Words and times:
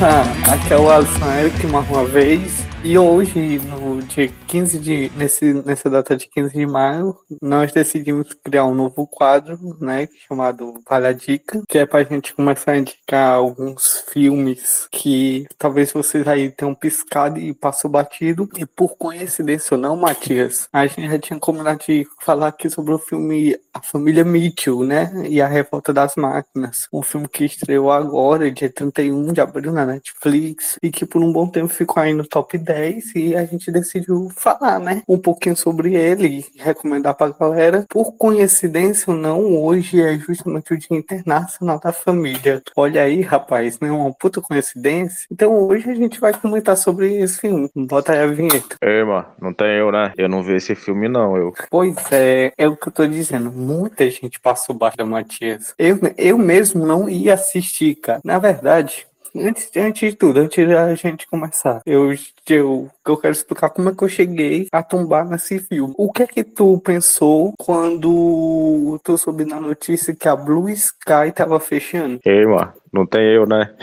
Aqui 0.00 0.72
é 0.72 0.76
o 0.76 0.88
Alisson 0.88 1.32
Eric 1.40 1.66
mais 1.66 1.90
uma 1.90 2.04
vez. 2.04 2.64
E 2.84 2.96
hoje, 2.96 3.60
no 3.68 4.00
dia 4.00 4.30
15 4.48 4.78
de. 4.78 5.12
Nesse, 5.14 5.52
nessa 5.52 5.90
data 5.90 6.16
de 6.16 6.26
15 6.26 6.54
de 6.54 6.66
maio, 6.66 7.14
nós 7.42 7.70
decidimos 7.70 8.32
criar 8.42 8.64
um 8.64 8.74
novo 8.74 9.06
quadro, 9.06 9.76
né? 9.78 10.08
Chamado 10.26 10.74
Palha 10.86 11.12
Dica, 11.12 11.62
que 11.68 11.78
é 11.78 11.84
pra 11.84 12.02
gente 12.02 12.34
começar 12.34 12.72
a 12.72 12.78
indicar 12.78 13.34
alguns 13.34 14.04
filmes 14.10 14.88
que 14.90 15.46
talvez 15.58 15.92
vocês 15.92 16.26
aí 16.26 16.50
tenham 16.50 16.74
piscado 16.74 17.38
e 17.38 17.52
passou 17.52 17.90
batido. 17.90 18.48
E 18.56 18.64
por 18.64 18.96
coincidência 18.96 19.76
ou 19.76 19.80
não, 19.80 19.96
Matias, 19.96 20.66
a 20.72 20.86
gente 20.86 21.08
já 21.10 21.18
tinha 21.18 21.38
combinado 21.38 21.84
de 21.86 22.06
falar 22.20 22.48
aqui 22.48 22.70
sobre 22.70 22.94
o 22.94 22.98
filme 22.98 23.54
A 23.74 23.82
Família 23.82 24.24
Mitchell, 24.24 24.82
né? 24.82 25.12
E 25.28 25.42
a 25.42 25.46
Revolta 25.46 25.92
das 25.92 26.16
Máquinas. 26.16 26.88
Um 26.90 27.02
filme 27.02 27.28
que 27.28 27.44
estreou 27.44 27.90
agora, 27.90 28.50
dia 28.50 28.72
31 28.72 29.32
de 29.34 29.40
abril 29.42 29.72
na 29.72 29.84
Netflix, 29.84 30.78
e 30.82 30.90
que 30.90 31.04
por 31.04 31.22
um 31.22 31.32
bom 31.32 31.46
tempo 31.46 31.68
ficou 31.68 32.02
aí 32.02 32.14
no 32.14 32.26
top 32.26 32.56
10 32.56 33.14
e 33.14 33.36
a 33.36 33.44
gente 33.44 33.70
decidiu 33.70 34.30
falar, 34.38 34.78
né? 34.78 35.02
Um 35.08 35.18
pouquinho 35.18 35.56
sobre 35.56 35.94
ele 35.94 36.44
e 36.54 36.62
recomendar 36.62 37.14
pra 37.14 37.30
galera. 37.30 37.84
Por 37.88 38.12
coincidência 38.12 39.12
ou 39.12 39.18
não, 39.18 39.56
hoje 39.56 40.00
é 40.00 40.16
justamente 40.18 40.72
o 40.72 40.78
Dia 40.78 40.96
Internacional 40.96 41.80
da 41.80 41.92
Família. 41.92 42.62
Olha 42.76 43.02
aí, 43.02 43.20
rapaz, 43.20 43.78
né? 43.80 43.90
Uma 43.90 44.12
puta 44.12 44.40
coincidência. 44.40 45.26
Então 45.30 45.52
hoje 45.52 45.90
a 45.90 45.94
gente 45.94 46.20
vai 46.20 46.32
comentar 46.32 46.76
sobre 46.76 47.20
esse 47.20 47.40
filme. 47.40 47.70
Bota 47.74 48.12
aí 48.12 48.20
a 48.20 48.26
vinheta. 48.26 48.76
Ei, 48.82 49.04
mano, 49.04 49.26
não 49.40 49.52
tem 49.52 49.78
eu, 49.78 49.90
né? 49.90 50.12
Eu 50.16 50.28
não 50.28 50.42
vi 50.42 50.54
esse 50.54 50.74
filme, 50.74 51.08
não, 51.08 51.36
eu. 51.36 51.52
Pois 51.70 51.96
é, 52.12 52.52
é 52.56 52.68
o 52.68 52.76
que 52.76 52.88
eu 52.88 52.92
tô 52.92 53.06
dizendo. 53.06 53.50
Muita 53.50 54.08
gente 54.10 54.40
passou 54.40 54.74
baixo 54.74 54.96
da 54.96 55.04
Matias. 55.04 55.74
Eu, 55.78 55.98
eu 56.16 56.38
mesmo 56.38 56.86
não 56.86 57.08
ia 57.08 57.34
assistir, 57.34 57.96
cara. 57.96 58.20
Na 58.24 58.38
verdade, 58.38 59.07
Antes, 59.36 59.70
antes 59.76 60.10
de 60.10 60.16
tudo, 60.16 60.40
antes 60.40 60.68
da 60.68 60.94
gente 60.94 61.26
começar, 61.26 61.80
eu, 61.84 62.14
eu, 62.48 62.90
eu 63.06 63.16
quero 63.16 63.32
explicar 63.32 63.70
como 63.70 63.88
é 63.88 63.94
que 63.94 64.02
eu 64.02 64.08
cheguei 64.08 64.66
a 64.72 64.82
tombar 64.82 65.28
nesse 65.28 65.58
filme. 65.58 65.94
O 65.96 66.12
que 66.12 66.22
é 66.22 66.26
que 66.26 66.44
tu 66.44 66.78
pensou 66.80 67.52
quando 67.58 68.98
tu 69.02 69.18
soube 69.18 69.44
na 69.44 69.60
notícia 69.60 70.14
que 70.14 70.28
a 70.28 70.36
Blue 70.36 70.68
Sky 70.70 71.32
tava 71.34 71.60
fechando? 71.60 72.20
Ei, 72.24 72.46
mano, 72.46 72.72
não 72.92 73.06
tem 73.06 73.34
eu, 73.34 73.46
né? 73.46 73.74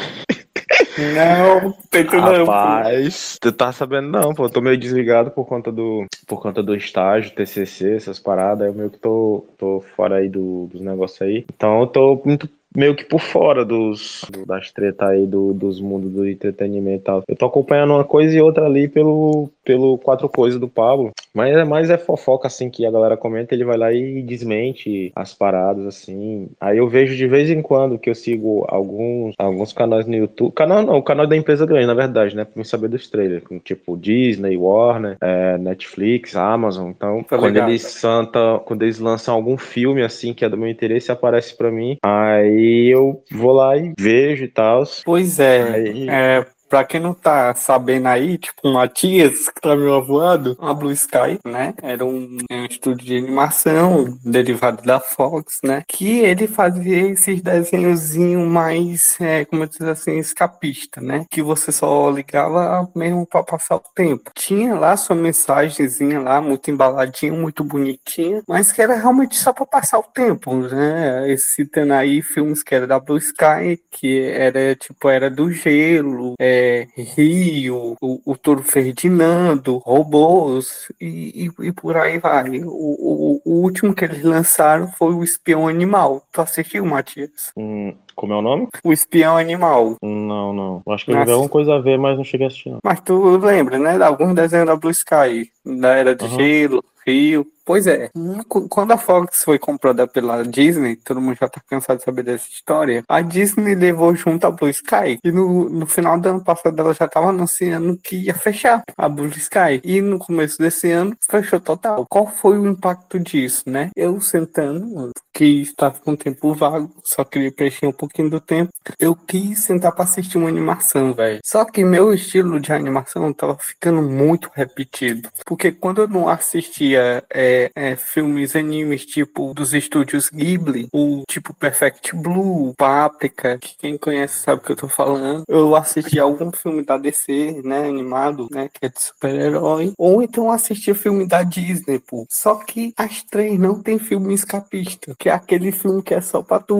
Não, 0.98 1.74
tem 1.90 2.06
tu 2.06 2.16
não. 2.16 2.46
Rapaz, 2.46 3.38
tu 3.40 3.52
tá 3.52 3.72
sabendo 3.72 4.10
não, 4.10 4.34
pô. 4.34 4.46
Eu 4.46 4.50
tô 4.50 4.62
meio 4.62 4.78
desligado 4.78 5.32
por 5.32 5.46
conta 5.46 5.72
do, 5.72 6.06
por 6.26 6.42
conta 6.42 6.64
do 6.64 6.76
estágio, 6.76 7.36
TCC, 7.36 7.96
essas 7.96 8.20
paradas. 8.20 8.68
Eu 8.68 8.74
meio 8.74 8.90
que 8.90 8.98
tô, 8.98 9.46
tô 9.58 9.84
fora 9.96 10.18
aí 10.18 10.30
do, 10.30 10.68
dos 10.68 10.82
negócios 10.82 11.22
aí. 11.22 11.46
Então 11.54 11.82
eu 11.82 11.88
tô 11.88 12.22
muito 12.26 12.50
meio 12.76 12.96
que 12.96 13.04
por 13.06 13.20
fora 13.20 13.64
dos 13.64 14.26
do- 14.32 14.46
das 14.46 14.72
tretas 14.72 15.10
aí 15.10 15.26
do, 15.26 15.54
dos 15.54 15.80
mundos 15.80 16.12
do 16.12 16.28
entretenimento 16.28 17.02
e 17.02 17.04
tal. 17.04 17.24
Eu 17.28 17.36
tô 17.36 17.46
acompanhando 17.46 17.94
uma 17.94 18.04
coisa 18.04 18.36
e 18.36 18.42
outra 18.42 18.66
ali 18.66 18.88
pelo, 18.88 19.50
pelo 19.66 19.98
Quatro 19.98 20.30
Coisas 20.30 20.60
do 20.60 20.68
Pablo. 20.70 21.12
Mas 21.34 21.56
é 21.58 21.66
mais 21.66 21.90
é 21.90 21.98
fofoca, 21.98 22.48
assim, 22.48 22.70
que 22.70 22.86
a 22.86 22.92
galera 22.92 23.18
comenta, 23.18 23.54
ele 23.54 23.66
vai 23.66 23.78
lá 23.78 23.92
e 23.92 24.22
desmente 24.22 25.12
as 25.16 25.34
paradas, 25.34 25.86
assim. 25.86 26.48
Aí 26.62 26.78
eu 26.78 26.88
vejo 26.88 27.16
de 27.16 27.28
vez 27.28 27.50
em 27.50 27.62
quando 27.62 27.98
que 28.00 28.10
eu 28.10 28.16
sigo 28.16 28.66
alguns, 28.70 29.34
alguns 29.38 29.74
canais 29.74 30.06
no 30.06 30.16
YouTube. 30.16 30.54
Canal 30.54 30.84
não, 30.84 30.98
o 30.98 31.04
canal 31.04 31.28
da 31.28 31.36
empresa 31.36 31.66
grande, 31.66 31.88
na 31.88 31.94
verdade, 31.94 32.36
né? 32.36 32.46
Pra 32.46 32.54
me 32.58 32.64
saber 32.66 32.88
dos 32.88 33.10
trailers. 33.10 33.44
Tipo 33.64 33.98
Disney, 33.98 34.56
Warner, 34.56 35.18
é, 35.22 35.58
Netflix, 35.58 36.36
Amazon. 36.36 36.90
Então, 36.92 37.24
Tô 37.24 37.38
quando 37.38 37.54
ligado. 37.54 37.70
eles, 37.70 37.82
santa, 37.82 38.60
quando 38.66 38.84
eles 38.84 39.00
lançam 39.00 39.34
algum 39.34 39.58
filme, 39.58 40.04
assim, 40.04 40.34
que 40.34 40.46
é 40.46 40.50
do 40.50 40.58
meu 40.58 40.70
interesse, 40.70 41.12
aparece 41.12 41.58
pra 41.58 41.72
mim. 41.72 41.98
Aí 42.04 42.88
eu 42.94 43.22
vou 43.32 43.52
lá 43.52 43.76
e 43.76 43.94
vejo 44.00 44.44
e 44.44 44.48
tal. 44.48 44.84
Pois 45.04 45.40
é, 45.40 45.62
Aí- 45.64 46.10
é, 46.10 46.46
pra 46.70 46.84
quem 46.84 47.00
não 47.00 47.14
tá 47.14 47.54
sabendo 47.56 48.08
aí, 48.08 48.38
tipo, 48.38 48.72
Matias, 48.72 49.50
que 49.50 49.62
tá 49.62 49.76
meio 49.76 49.94
avoado, 49.96 50.58
a 50.60 50.74
Blue 50.74 50.92
Sky, 50.92 51.40
né, 51.46 51.74
era 51.82 52.06
um, 52.06 52.38
um 52.52 52.66
estúdio 52.66 53.06
de 53.06 53.18
animação 53.18 54.18
derivado 54.24 54.84
da 54.84 55.00
Fox, 55.00 55.60
né, 55.64 55.84
que 55.88 56.20
ele 56.20 56.48
fazia 56.48 57.12
esses 57.12 57.42
desenhozinhos 57.42 58.48
mais, 58.48 59.18
é, 59.20 59.46
como 59.46 59.64
eu 59.64 59.68
dizer 59.68 59.90
assim, 59.90 60.18
escapista, 60.18 61.02
né, 61.02 61.26
que 61.30 61.42
você 61.42 61.72
só 61.72 62.10
ligava 62.10 62.90
mesmo 62.96 63.26
pra 63.26 63.44
passar 63.44 63.76
o 63.76 63.84
tempo. 63.94 64.32
Tinha 64.36 64.76
lá 64.76 64.98
sua 64.98 65.16
mensagenzinha 65.16 66.20
lá, 66.20 66.42
muito 66.42 66.70
embaladinha, 66.72 67.34
muito 67.34 67.64
bonitinha, 67.64 68.42
mas 68.48 68.72
que 68.72 68.82
era 68.82 68.96
realmente 68.96 69.36
só 69.38 69.54
pra 69.54 69.66
passar 69.66 70.00
o 70.00 70.04
tempo, 70.04 70.56
né, 70.56 71.32
Esse 71.32 71.56
citando 71.56 71.94
aí 71.94 72.22
filmes 72.22 72.64
que 72.64 72.76
era 72.76 72.88
da 72.88 73.00
Blue 73.00 73.18
Sky, 73.18 73.80
que 73.92 74.22
era, 74.24 74.76
tipo, 74.76 75.10
era 75.10 75.30
do 75.30 75.52
gelo, 75.52 76.34
é, 76.40 76.56
Rio, 76.96 77.96
o, 78.02 78.22
o 78.26 78.38
Toro 78.38 78.64
Ferdinando, 78.64 79.78
Robôs 79.78 80.92
e, 81.00 81.50
e, 81.60 81.68
e 81.68 81.72
por 81.72 81.98
aí 81.98 82.18
vai. 82.18 82.60
O, 82.64 82.70
o, 82.70 83.42
o 83.46 83.52
último 83.62 83.94
que 83.94 84.06
eles 84.06 84.24
lançaram 84.24 84.88
foi 84.88 85.14
o 85.14 85.24
Espião 85.24 85.68
Animal. 85.68 86.24
Tu 86.32 86.42
assistiu, 86.42 86.86
Matias? 86.86 87.52
Hum, 87.58 87.94
como 88.16 88.34
é 88.34 88.36
o 88.38 88.42
nome? 88.42 88.68
O 88.84 88.94
Espião 88.94 89.38
Animal. 89.38 89.98
Não, 90.02 90.54
não. 90.54 90.84
Acho 90.94 91.06
que 91.06 91.12
eu 91.12 91.16
Nossa. 91.16 91.32
alguma 91.32 91.50
coisa 91.50 91.76
a 91.76 91.80
ver, 91.80 91.98
mas 91.98 92.18
não 92.18 92.24
cheguei 92.24 92.46
a 92.46 92.48
assistir, 92.48 92.70
não. 92.70 92.80
Mas 92.84 93.02
tu 93.02 93.38
lembra, 93.38 93.78
né? 93.78 93.98
De 93.98 94.04
alguns 94.04 94.34
desenhos 94.34 94.68
da 94.68 94.76
Blue 94.76 94.92
Sky, 94.92 95.52
da 95.66 95.96
Era 95.96 96.16
do 96.16 96.26
Aham. 96.26 96.38
Gelo, 96.38 96.84
Rio. 97.06 97.46
Pois 97.68 97.88
é, 97.88 98.12
qu- 98.48 98.68
quando 98.70 98.92
a 98.92 98.98
Fox 98.98 99.44
foi 99.44 99.58
comprada 99.58 100.08
pela 100.08 100.44
Disney, 100.44 100.96
todo 100.98 101.20
mundo 101.20 101.36
já 101.42 101.50
tá 101.50 101.60
cansado 101.68 101.98
de 101.98 102.04
saber 102.04 102.22
dessa 102.22 102.48
história, 102.48 103.04
a 103.10 103.22
Disney 103.22 103.74
levou 103.74 104.14
junto 104.16 104.46
a 104.46 104.52
Blue 104.52 104.70
Sky. 104.70 105.18
E 105.24 105.32
no, 105.32 105.68
no 105.68 105.88
final 105.88 106.20
do 106.20 106.30
ano 106.30 106.44
passado 106.44 106.80
ela 106.80 106.94
já 106.94 107.08
tava 107.08 107.30
anunciando 107.30 107.98
que 107.98 108.18
ia 108.18 108.36
fechar 108.36 108.84
a 108.96 109.10
Blue 109.10 109.26
Sky. 109.30 109.82
E 109.84 110.00
no 110.00 110.20
começo 110.20 110.60
desse 110.60 110.92
ano, 110.92 111.18
fechou 111.28 111.60
total. 111.60 112.06
Qual 112.08 112.28
foi 112.28 112.60
o 112.60 112.68
impacto 112.68 113.20
disso, 113.20 113.64
né? 113.66 113.90
Eu 113.96 114.22
sentando, 114.22 115.10
que 115.34 115.44
estava 115.64 115.98
com 116.00 116.16
tempo 116.16 116.54
vago, 116.54 116.92
só 117.04 117.24
queria 117.26 117.52
preencher 117.52 117.88
um 117.88 117.92
pouquinho 117.92 118.30
do 118.30 118.40
tempo, 118.40 118.72
eu 119.00 119.16
quis 119.16 119.64
sentar 119.64 119.92
pra 119.92 120.04
assistir 120.04 120.38
uma 120.38 120.50
animação, 120.50 121.16
velho. 121.16 121.40
Só 121.44 121.66
que 121.66 121.84
meu 121.84 122.14
estilo 122.14 122.60
de 122.60 122.72
animação 122.72 123.34
tava 123.34 123.58
ficando 123.58 124.04
muito 124.04 124.52
repetido. 124.54 125.30
Porque 125.48 125.72
quando 125.72 126.02
eu 126.02 126.08
não 126.08 126.30
assistia 126.30 126.95
é, 126.96 127.72
é, 127.76 127.96
filmes, 127.96 128.56
animes 128.56 129.06
tipo 129.06 129.54
dos 129.54 129.74
estúdios 129.74 130.30
Ghibli, 130.30 130.88
o 130.94 131.24
tipo 131.30 131.54
Perfect 131.54 132.16
Blue, 132.16 132.74
Paprika, 132.76 133.58
que 133.58 133.78
quem 133.78 133.98
conhece 133.98 134.40
sabe 134.40 134.62
o 134.62 134.64
que 134.64 134.72
eu 134.72 134.76
tô 134.76 134.88
falando, 134.88 135.44
eu 135.48 135.76
assistia 135.76 136.24
algum 136.24 136.52
filme 136.52 136.84
da 136.84 136.98
DC, 136.98 137.62
né, 137.64 137.88
animado, 137.88 138.48
né, 138.52 138.70
que 138.74 138.86
é 138.86 138.90
de 138.90 139.02
super-herói, 139.02 139.94
ou 139.98 140.22
então 140.22 140.52
assistia 140.52 140.96
filme 140.96 141.28
da 141.28 141.44
Disney, 141.44 142.00
pô. 142.00 142.26
Só 142.30 142.56
que 142.56 142.94
as 142.98 143.24
três 143.24 143.60
não 143.60 143.82
tem 143.82 144.00
filme 144.00 144.34
escapista, 144.34 145.16
que 145.18 145.30
é 145.30 145.34
aquele 145.34 145.72
filme 145.72 146.02
que 146.02 146.14
é 146.14 146.22
só 146.22 146.42
pra 146.42 146.60
tu 146.60 146.76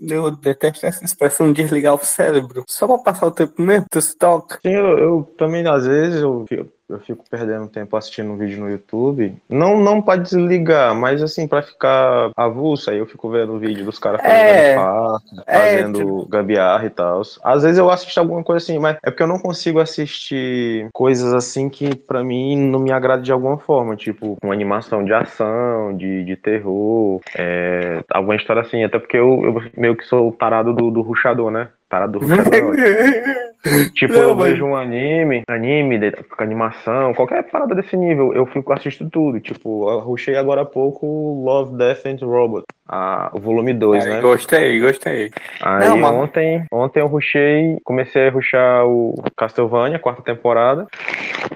eu 0.00 0.30
detesto 0.30 0.86
essa 0.86 1.04
expressão 1.04 1.52
desligar 1.52 1.94
o 1.94 2.04
cérebro. 2.04 2.64
Só 2.68 2.86
pra 2.86 2.98
passar 2.98 3.26
o 3.26 3.30
tempo 3.30 3.60
mesmo, 3.62 3.86
tu 3.90 4.00
se 4.00 4.16
toca. 4.16 4.58
Sim, 4.62 4.72
eu, 4.72 4.98
eu 4.98 5.34
também, 5.38 5.66
às 5.66 5.86
vezes, 5.86 6.20
eu 6.20 6.44
fico, 6.48 6.72
eu 6.94 7.00
fico 7.00 7.24
perdendo 7.28 7.68
tempo 7.68 7.96
assistindo 7.96 8.30
um 8.30 8.36
vídeo 8.36 8.60
no 8.60 8.70
YouTube. 8.70 9.34
Não, 9.48 9.78
não 9.78 10.00
pra 10.02 10.16
desligar, 10.16 10.94
mas 10.94 11.22
assim, 11.22 11.46
pra 11.48 11.62
ficar 11.62 12.30
avulso, 12.36 12.90
aí 12.90 12.98
eu 12.98 13.06
fico 13.06 13.30
vendo 13.30 13.54
o 13.54 13.58
vídeo 13.58 13.84
dos 13.84 13.98
caras 13.98 14.20
fazendo 14.20 14.38
É. 14.38 14.76
É, 15.46 15.58
fazendo 15.58 16.26
gambiarra 16.28 16.86
e 16.86 16.90
tal. 16.90 17.22
Às 17.42 17.62
vezes 17.62 17.78
eu 17.78 17.90
assisto 17.90 18.18
alguma 18.20 18.42
coisa 18.42 18.62
assim, 18.62 18.78
mas 18.78 18.96
é 19.02 19.10
porque 19.10 19.22
eu 19.22 19.26
não 19.26 19.38
consigo 19.38 19.80
assistir 19.80 20.88
coisas 20.92 21.32
assim 21.34 21.68
que 21.68 21.94
pra 21.94 22.22
mim 22.22 22.56
não 22.56 22.80
me 22.80 22.92
agrada 22.92 23.22
de 23.22 23.32
alguma 23.32 23.58
forma, 23.58 23.96
tipo 23.96 24.36
uma 24.42 24.52
animação 24.52 25.04
de 25.04 25.12
ação, 25.12 25.96
de, 25.96 26.24
de 26.24 26.36
terror, 26.36 27.20
é, 27.36 28.02
alguma 28.10 28.36
história 28.36 28.62
assim, 28.62 28.84
até 28.84 28.98
porque 28.98 29.16
eu, 29.16 29.44
eu 29.44 29.62
meio 29.76 29.96
que 29.96 30.04
sou 30.04 30.28
o 30.28 30.32
tarado 30.32 30.72
do, 30.72 30.90
do 30.90 31.02
ruxador, 31.02 31.50
né? 31.50 31.68
Tarado 31.92 32.18
do. 32.20 32.24
Tipo, 33.94 34.14
Não, 34.14 34.20
eu 34.22 34.34
mas- 34.34 34.50
vejo 34.50 34.64
um 34.64 34.74
anime, 34.74 35.42
anime, 35.46 35.96
de- 35.96 36.10
com 36.10 36.42
animação, 36.42 37.14
qualquer 37.14 37.44
parada 37.44 37.76
desse 37.76 37.96
nível, 37.96 38.32
eu 38.34 38.44
fico 38.46 38.72
assisto 38.72 39.08
tudo. 39.08 39.38
Tipo, 39.38 39.88
eu 39.88 39.98
rushei 40.00 40.34
agora 40.36 40.62
há 40.62 40.64
pouco 40.64 41.06
Love, 41.44 41.76
Death 41.76 42.04
and 42.06 42.26
Robot, 42.26 42.64
a, 42.88 43.30
o 43.32 43.38
volume 43.38 43.72
2, 43.72 44.04
Aí, 44.04 44.10
né? 44.14 44.20
Gostei, 44.20 44.80
gostei. 44.80 45.30
Aí 45.60 45.88
Não, 45.88 45.96
mas- 45.98 46.12
ontem, 46.12 46.64
ontem 46.72 46.98
eu 47.00 47.06
rushei, 47.06 47.76
comecei 47.84 48.26
a 48.26 48.30
rushar 48.32 48.84
o 48.84 49.14
Castlevania, 49.36 49.98
quarta 50.00 50.22
temporada. 50.22 50.88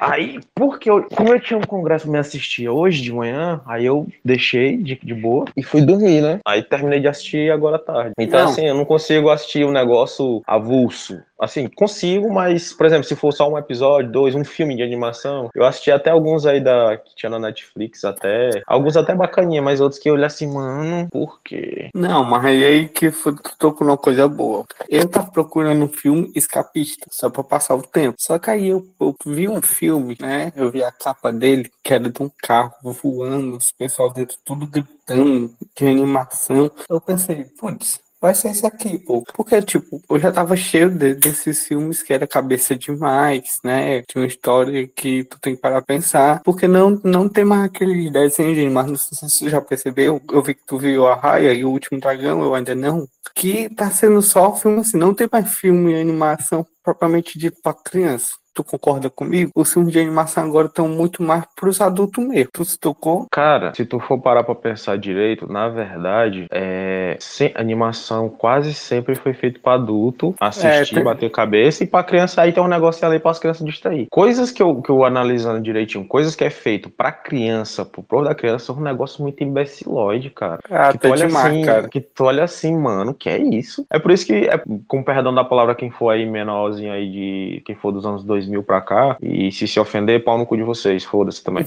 Aí, 0.00 0.40
porque 0.54 0.90
eu, 0.90 1.04
como 1.14 1.32
eu 1.32 1.40
tinha 1.40 1.58
um 1.58 1.62
congresso 1.62 2.04
pra 2.04 2.12
me 2.12 2.18
assistir 2.18 2.68
hoje 2.68 3.02
de 3.02 3.12
manhã, 3.12 3.60
aí 3.66 3.84
eu 3.84 4.06
deixei 4.24 4.76
de, 4.76 4.98
de 5.02 5.14
boa 5.14 5.44
e 5.56 5.62
fui 5.62 5.82
dormir, 5.82 6.20
né? 6.20 6.40
Aí 6.46 6.62
terminei 6.62 7.00
de 7.00 7.08
assistir 7.08 7.50
agora 7.50 7.76
à 7.76 7.78
tarde. 7.78 8.12
Então, 8.18 8.40
Não. 8.40 8.50
assim, 8.50 8.66
eu 8.66 8.74
não 8.74 8.84
consigo 8.84 9.30
assistir 9.30 9.64
um 9.64 9.72
negócio 9.72 10.42
avulso. 10.46 11.20
Assim, 11.38 11.68
consigo, 11.68 12.32
mas, 12.32 12.72
por 12.72 12.86
exemplo, 12.86 13.04
se 13.04 13.14
for 13.14 13.32
só 13.32 13.50
um 13.50 13.58
episódio, 13.58 14.10
dois, 14.10 14.34
um 14.34 14.44
filme 14.44 14.74
de 14.74 14.82
animação, 14.82 15.50
eu 15.54 15.64
assisti 15.64 15.90
até 15.90 16.10
alguns 16.10 16.46
aí 16.46 16.60
da 16.60 16.96
que 16.96 17.14
tinha 17.14 17.30
na 17.30 17.38
Netflix, 17.38 18.04
até. 18.04 18.62
Alguns 18.66 18.96
até 18.96 19.14
bacaninha, 19.14 19.60
mas 19.60 19.80
outros 19.80 20.00
que 20.00 20.08
eu 20.08 20.14
olhei 20.14 20.26
assim, 20.26 20.46
mano, 20.46 21.08
por 21.10 21.40
quê? 21.42 21.90
Não, 21.94 22.24
mas 22.24 22.44
aí 22.44 22.88
que 22.88 23.10
tu 23.10 23.36
tocou 23.58 23.86
uma 23.86 23.96
coisa 23.96 24.26
boa. 24.26 24.64
Eu 24.88 25.08
tava 25.08 25.30
procurando 25.30 25.84
um 25.84 25.88
filme 25.88 26.30
escapista, 26.34 27.06
só 27.10 27.28
pra 27.28 27.44
passar 27.44 27.74
o 27.74 27.82
tempo. 27.82 28.16
Só 28.18 28.38
que 28.38 28.50
aí 28.50 28.68
eu, 28.68 28.86
eu 28.98 29.14
vi 29.26 29.48
um 29.48 29.60
filme, 29.60 30.16
né? 30.20 30.52
Eu 30.56 30.70
vi 30.70 30.82
a 30.82 30.90
capa 30.90 31.32
dele, 31.32 31.70
que 31.82 31.92
era 31.92 32.08
de 32.08 32.22
um 32.22 32.30
carro 32.42 32.72
voando, 32.82 33.56
os 33.56 33.70
pessoal 33.72 34.12
dentro 34.12 34.36
tudo 34.44 34.66
gritando, 34.66 35.54
de 35.76 35.86
animação. 35.86 36.70
Eu 36.88 37.00
pensei, 37.00 37.44
putz, 37.44 38.00
vai 38.20 38.34
ser 38.34 38.48
esse 38.48 38.66
aqui, 38.66 38.98
pô. 38.98 39.22
Porque, 39.34 39.60
tipo, 39.62 40.00
eu 40.08 40.18
já 40.18 40.32
tava 40.32 40.56
cheio 40.56 40.90
de, 40.90 41.14
desses 41.14 41.66
filmes 41.66 42.02
que 42.02 42.12
era 42.12 42.26
cabeça 42.26 42.76
demais, 42.76 43.58
né? 43.64 44.02
Tinha 44.02 44.22
uma 44.22 44.26
história 44.26 44.86
que 44.88 45.24
tu 45.24 45.38
tem 45.40 45.54
que 45.54 45.60
parar 45.60 45.82
pra 45.82 45.94
pensar. 45.94 46.42
Porque 46.42 46.66
não, 46.66 47.00
não 47.04 47.28
tem 47.28 47.44
mais 47.44 47.64
aquele 47.64 48.10
desenho 48.10 48.54
de 48.54 48.68
mas 48.68 48.86
não 48.86 48.96
sei 48.96 49.28
se 49.28 49.38
você 49.38 49.50
já 49.50 49.60
percebeu. 49.60 50.20
Eu 50.30 50.42
vi 50.42 50.54
que 50.54 50.66
tu 50.66 50.78
viu 50.78 51.06
a 51.06 51.14
Raia 51.14 51.52
e 51.52 51.64
o 51.64 51.70
Último 51.70 52.00
Dragão, 52.00 52.42
eu 52.42 52.54
ainda 52.54 52.74
não. 52.74 53.06
Que 53.34 53.68
tá 53.74 53.90
sendo 53.90 54.22
só 54.22 54.54
filme 54.54 54.80
assim, 54.80 54.96
não 54.96 55.14
tem 55.14 55.28
mais 55.30 55.52
filme 55.54 55.92
e 55.92 56.00
animação 56.00 56.66
propriamente 56.82 57.38
dito 57.38 57.60
pra 57.62 57.74
criança 57.74 58.30
tu 58.56 58.64
concorda 58.64 59.10
comigo? 59.10 59.50
Os 59.54 59.72
filmes 59.72 59.92
de 59.92 60.00
animação 60.00 60.44
agora 60.44 60.66
estão 60.66 60.88
muito 60.88 61.22
mais 61.22 61.44
pros 61.54 61.80
adultos 61.80 62.24
mesmo. 62.24 62.48
Tu 62.52 62.64
se 62.64 62.78
tocou? 62.78 63.26
Cara, 63.30 63.74
se 63.74 63.84
tu 63.84 64.00
for 64.00 64.18
parar 64.18 64.42
pra 64.42 64.54
pensar 64.54 64.96
direito, 64.96 65.50
na 65.50 65.68
verdade, 65.68 66.46
é... 66.50 67.16
Sem... 67.20 67.52
animação 67.54 68.28
quase 68.28 68.72
sempre 68.72 69.14
foi 69.14 69.34
feito 69.34 69.60
pra 69.60 69.74
adulto 69.74 70.34
assistir, 70.40 70.94
é, 70.94 70.96
tem... 70.96 71.04
bater 71.04 71.30
cabeça, 71.30 71.84
e 71.84 71.86
pra 71.86 72.02
criança 72.02 72.40
aí 72.40 72.52
tem 72.52 72.62
um 72.62 72.68
negócio 72.68 73.06
ali 73.06 73.20
as 73.26 73.38
crianças 73.38 73.66
distrair. 73.66 74.06
Coisas 74.10 74.50
que 74.50 74.62
eu, 74.62 74.80
que 74.80 74.88
eu 74.88 75.04
analisando 75.04 75.60
direitinho, 75.60 76.06
coisas 76.06 76.34
que 76.34 76.44
é 76.44 76.50
feito 76.50 76.88
pra 76.88 77.10
criança, 77.10 77.84
pro 77.84 78.02
povo 78.02 78.24
da 78.24 78.34
criança, 78.34 78.72
é 78.72 78.74
um 78.74 78.80
negócio 78.80 79.22
muito 79.22 79.42
imbecilóide, 79.42 80.30
cara. 80.30 80.60
Ah, 80.70 80.92
que 80.92 80.98
tu 80.98 81.08
olha 81.08 81.26
demais, 81.26 81.46
assim, 81.46 81.64
cara. 81.64 81.88
que 81.88 82.00
tu 82.00 82.24
olha 82.24 82.44
assim, 82.44 82.76
mano, 82.76 83.12
que 83.12 83.28
é 83.28 83.38
isso? 83.38 83.84
É 83.90 83.98
por 83.98 84.12
isso 84.12 84.24
que, 84.24 84.32
é, 84.32 84.62
com 84.86 85.02
perdão 85.02 85.34
da 85.34 85.44
palavra, 85.44 85.74
quem 85.74 85.90
for 85.90 86.10
aí 86.10 86.24
menorzinho 86.24 86.92
aí 86.92 87.10
de, 87.10 87.62
quem 87.66 87.74
for 87.74 87.92
dos 87.92 88.06
anos 88.06 88.24
2000, 88.24 88.45
2000 88.46 88.62
pra 88.62 88.80
cá, 88.80 89.16
e 89.20 89.50
se 89.52 89.66
se 89.66 89.78
ofender, 89.78 90.24
pau 90.24 90.38
no 90.38 90.46
cu 90.46 90.56
de 90.56 90.62
vocês, 90.62 91.04
foda-se 91.04 91.42
também. 91.42 91.64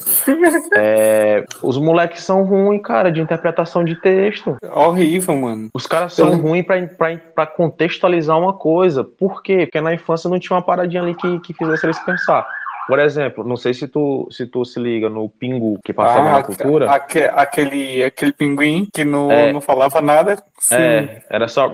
é, 0.76 1.46
os 1.62 1.78
moleques 1.78 2.24
são 2.24 2.44
ruins, 2.44 2.82
cara, 2.82 3.12
de 3.12 3.22
interpretação 3.22 3.84
de 3.84 3.96
texto. 3.96 4.58
Horrível, 4.74 5.36
mano. 5.36 5.70
Os 5.74 5.86
caras 5.86 6.14
são 6.14 6.32
Eu... 6.32 6.38
ruins 6.38 6.66
pra, 6.66 6.82
pra, 6.88 7.18
pra, 7.18 7.46
contextualizar 7.46 8.38
uma 8.38 8.54
coisa. 8.54 9.04
Por 9.04 9.44
quê? 9.44 9.66
Porque 9.66 9.82
na 9.82 9.94
infância 9.94 10.30
não 10.30 10.40
tinha 10.40 10.56
uma 10.56 10.64
paradinha 10.64 11.04
ali 11.04 11.16
que, 11.16 11.40
que 11.40 11.54
fizesse 11.54 11.86
eles 11.86 12.00
pensar. 12.00 12.48
Por 12.90 13.00
exemplo, 13.00 13.44
não 13.44 13.56
sei 13.56 13.72
se 13.72 13.88
tu 13.88 14.28
se, 14.32 14.48
tu 14.48 14.66
se 14.66 14.80
liga 14.80 15.10
no 15.10 15.30
Pingu 15.30 15.80
que 15.84 15.94
passava 15.94 16.30
ah, 16.30 16.34
na 16.34 16.44
cultura. 16.44 16.90
Aque, 16.90 17.20
aquele, 17.20 18.04
aquele 18.04 18.34
pinguim 18.34 18.88
que 18.92 19.06
não, 19.06 19.32
é, 19.32 19.54
não 19.54 19.62
falava 19.62 20.02
nada. 20.02 20.42
Sim. 20.58 20.76
É, 20.76 21.22
era 21.30 21.48
só. 21.48 21.70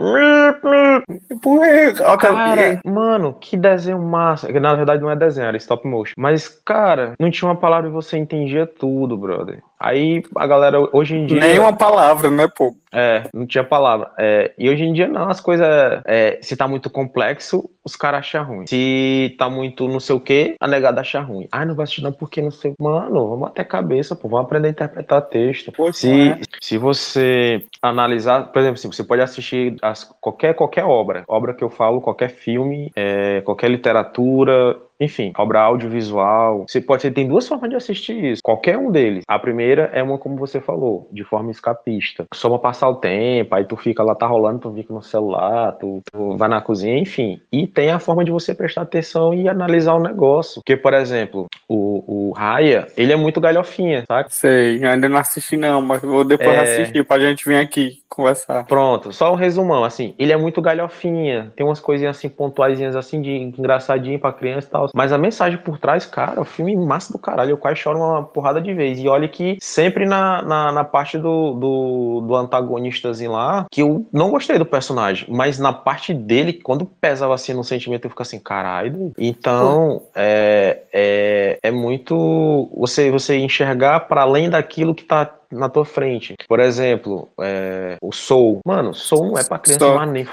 Cara, 2.19 2.81
mano, 2.83 3.33
que 3.39 3.55
desenho 3.55 3.99
massa. 3.99 4.51
Na 4.59 4.75
verdade 4.75 5.01
não 5.01 5.09
é 5.09 5.15
desenho, 5.15 5.47
era 5.47 5.57
stop 5.57 5.87
motion. 5.87 6.13
Mas, 6.17 6.49
cara, 6.49 7.13
não 7.17 7.31
tinha 7.31 7.49
uma 7.49 7.55
palavra 7.55 7.89
e 7.89 7.93
você 7.93 8.17
entendia 8.17 8.67
tudo, 8.67 9.17
brother. 9.17 9.61
Aí 9.79 10.23
a 10.35 10.47
galera 10.47 10.79
hoje 10.93 11.15
em 11.15 11.25
dia. 11.25 11.39
Nem 11.39 11.59
uma 11.59 11.73
palavra, 11.73 12.29
né, 12.29 12.47
pô? 12.47 12.75
É, 12.91 13.23
não 13.33 13.45
tinha 13.45 13.63
palavra. 13.63 14.09
É, 14.17 14.53
e 14.57 14.69
hoje 14.69 14.83
em 14.83 14.93
dia 14.93 15.07
não, 15.07 15.29
as 15.29 15.41
coisas. 15.41 15.67
É, 16.05 16.39
se 16.41 16.55
tá 16.55 16.67
muito 16.67 16.89
complexo, 16.89 17.69
os 17.83 17.95
caras 17.95 18.21
acham 18.21 18.45
ruim. 18.45 18.67
Se 18.67 19.35
tá 19.37 19.49
muito 19.49 19.87
não 19.87 19.99
sei 19.99 20.15
o 20.15 20.19
que, 20.19 20.55
a 20.59 20.67
negada 20.67 21.01
acha 21.01 21.19
ruim. 21.19 21.47
Ai, 21.51 21.65
não 21.65 21.75
vai 21.75 21.83
assistir 21.83 22.01
não 22.01 22.13
porque 22.13 22.41
não 22.41 22.51
sei. 22.51 22.73
Mano, 22.79 23.29
vamos 23.29 23.49
até 23.49 23.63
cabeça, 23.63 24.15
pô. 24.15 24.29
Vamos 24.29 24.45
aprender 24.45 24.69
a 24.69 24.71
interpretar 24.71 25.21
texto. 25.23 25.73
se, 25.93 26.29
é. 26.29 26.39
se 26.61 26.77
você 26.77 27.65
analisar, 27.81 28.51
por 28.51 28.59
exemplo, 28.59 28.79
assim, 28.79 28.91
você 28.91 29.03
pode 29.03 29.21
assistir 29.21 29.75
as, 29.81 30.05
qualquer, 30.21 30.53
qualquer 30.53 30.85
obra. 30.85 31.23
Obra 31.27 31.53
que 31.53 31.63
eu 31.63 31.69
falo, 31.69 31.99
qualquer 31.99 32.29
filme, 32.29 32.91
é, 32.95 33.41
qualquer 33.41 33.69
literatura, 33.69 34.77
enfim, 34.99 35.31
obra 35.37 35.61
audiovisual. 35.61 36.65
Você 36.67 36.81
pode, 36.81 37.01
você 37.01 37.11
tem 37.11 37.27
duas 37.27 37.47
formas 37.47 37.69
de 37.69 37.75
assistir 37.75 38.23
isso. 38.23 38.41
Qualquer 38.43 38.77
um 38.77 38.91
deles. 38.91 39.23
A 39.27 39.39
primeira 39.39 39.89
é 39.93 40.01
uma, 40.01 40.17
como 40.17 40.35
você 40.37 40.59
falou, 40.59 41.07
de 41.11 41.23
forma 41.23 41.51
escapista. 41.51 42.25
Só 42.33 42.49
pra 42.49 42.59
passar 42.59 42.89
o 42.89 42.95
tempo, 42.95 43.53
aí 43.55 43.65
tu 43.65 43.75
fica 43.75 44.03
lá, 44.03 44.15
tá 44.15 44.25
rolando, 44.25 44.59
tu 44.59 44.73
fica 44.73 44.93
no 44.93 45.01
celular, 45.01 45.73
tu, 45.73 46.01
tu 46.11 46.37
vai 46.37 46.49
na 46.49 46.61
cozinha, 46.61 46.97
enfim. 46.97 47.39
E 47.51 47.67
tem 47.67 47.91
a 47.91 47.99
forma 47.99 48.23
de 48.23 48.31
você 48.31 48.53
prestar 48.53 48.81
atenção 48.81 49.33
e 49.33 49.47
analisar 49.47 49.95
o 49.95 49.99
negócio. 50.01 50.61
Porque, 50.61 50.77
por 50.77 50.93
exemplo, 50.93 51.47
o, 51.67 52.29
o 52.29 52.31
Raya, 52.31 52.87
ele 52.97 53.11
é 53.11 53.15
muito 53.15 53.41
galhofinha, 53.41 54.03
sabe? 54.07 54.33
Sei, 54.33 54.83
ainda 54.83 55.09
não 55.09 55.17
assisti 55.17 55.57
não, 55.57 55.81
mas 55.81 56.01
vou 56.01 56.23
depois 56.23 56.55
é... 56.55 56.61
assistir 56.61 57.05
pra 57.05 57.19
gente 57.19 57.47
vir 57.47 57.57
aqui 57.57 57.99
conversar. 58.15 58.65
Pronto, 58.65 59.11
só 59.11 59.33
um 59.33 59.35
resumão, 59.35 59.83
assim, 59.83 60.15
ele 60.17 60.31
é 60.31 60.37
muito 60.37 60.61
galhofinha, 60.61 61.51
tem 61.55 61.65
umas 61.65 61.79
coisinhas 61.79 62.17
assim, 62.17 62.29
pontuaisinhas 62.29 62.95
assim, 62.95 63.21
de 63.21 63.31
engraçadinho 63.31 64.19
pra 64.19 64.31
criança 64.31 64.67
e 64.67 64.71
tal, 64.71 64.84
mas 64.93 65.11
a 65.11 65.17
mensagem 65.17 65.57
por 65.57 65.77
trás, 65.77 66.05
cara, 66.05 66.41
o 66.41 66.45
filme 66.45 66.75
massa 66.75 67.11
do 67.11 67.19
caralho, 67.19 67.51
eu 67.51 67.57
quase 67.57 67.79
choro 67.79 67.99
uma 67.99 68.23
porrada 68.23 68.61
de 68.61 68.73
vez, 68.73 68.99
e 68.99 69.07
olha 69.07 69.27
que 69.27 69.57
sempre 69.61 70.05
na, 70.05 70.41
na, 70.41 70.71
na 70.71 70.83
parte 70.83 71.17
do, 71.17 71.53
do, 71.53 72.21
do 72.27 72.35
antagonistazinho 72.35 73.31
lá, 73.31 73.65
que 73.71 73.81
eu 73.81 74.05
não 74.11 74.29
gostei 74.29 74.57
do 74.57 74.65
personagem, 74.65 75.27
mas 75.29 75.59
na 75.59 75.73
parte 75.73 76.13
dele, 76.13 76.53
quando 76.53 76.85
pesava 76.85 77.33
assim 77.33 77.53
no 77.53 77.63
sentimento, 77.63 78.05
eu 78.05 78.09
fico 78.09 78.21
assim, 78.21 78.39
caralho, 78.39 79.11
então, 79.17 80.01
é, 80.15 80.81
é, 80.93 81.59
é 81.61 81.71
muito 81.71 82.69
você, 82.75 83.11
você 83.11 83.37
enxergar 83.37 84.01
para 84.01 84.21
além 84.21 84.49
daquilo 84.49 84.95
que 84.95 85.03
tá 85.03 85.31
na 85.51 85.69
tua 85.69 85.85
frente. 85.85 86.35
Por 86.47 86.59
exemplo, 86.59 87.29
é, 87.41 87.97
o 88.01 88.11
Soul. 88.11 88.59
Mano, 88.65 88.93
Soul 88.93 89.27
não 89.27 89.37
é 89.37 89.43
pra 89.43 89.59
criança, 89.59 89.85
Soul. 89.85 89.95
mas 89.95 90.11
nem, 90.11 90.27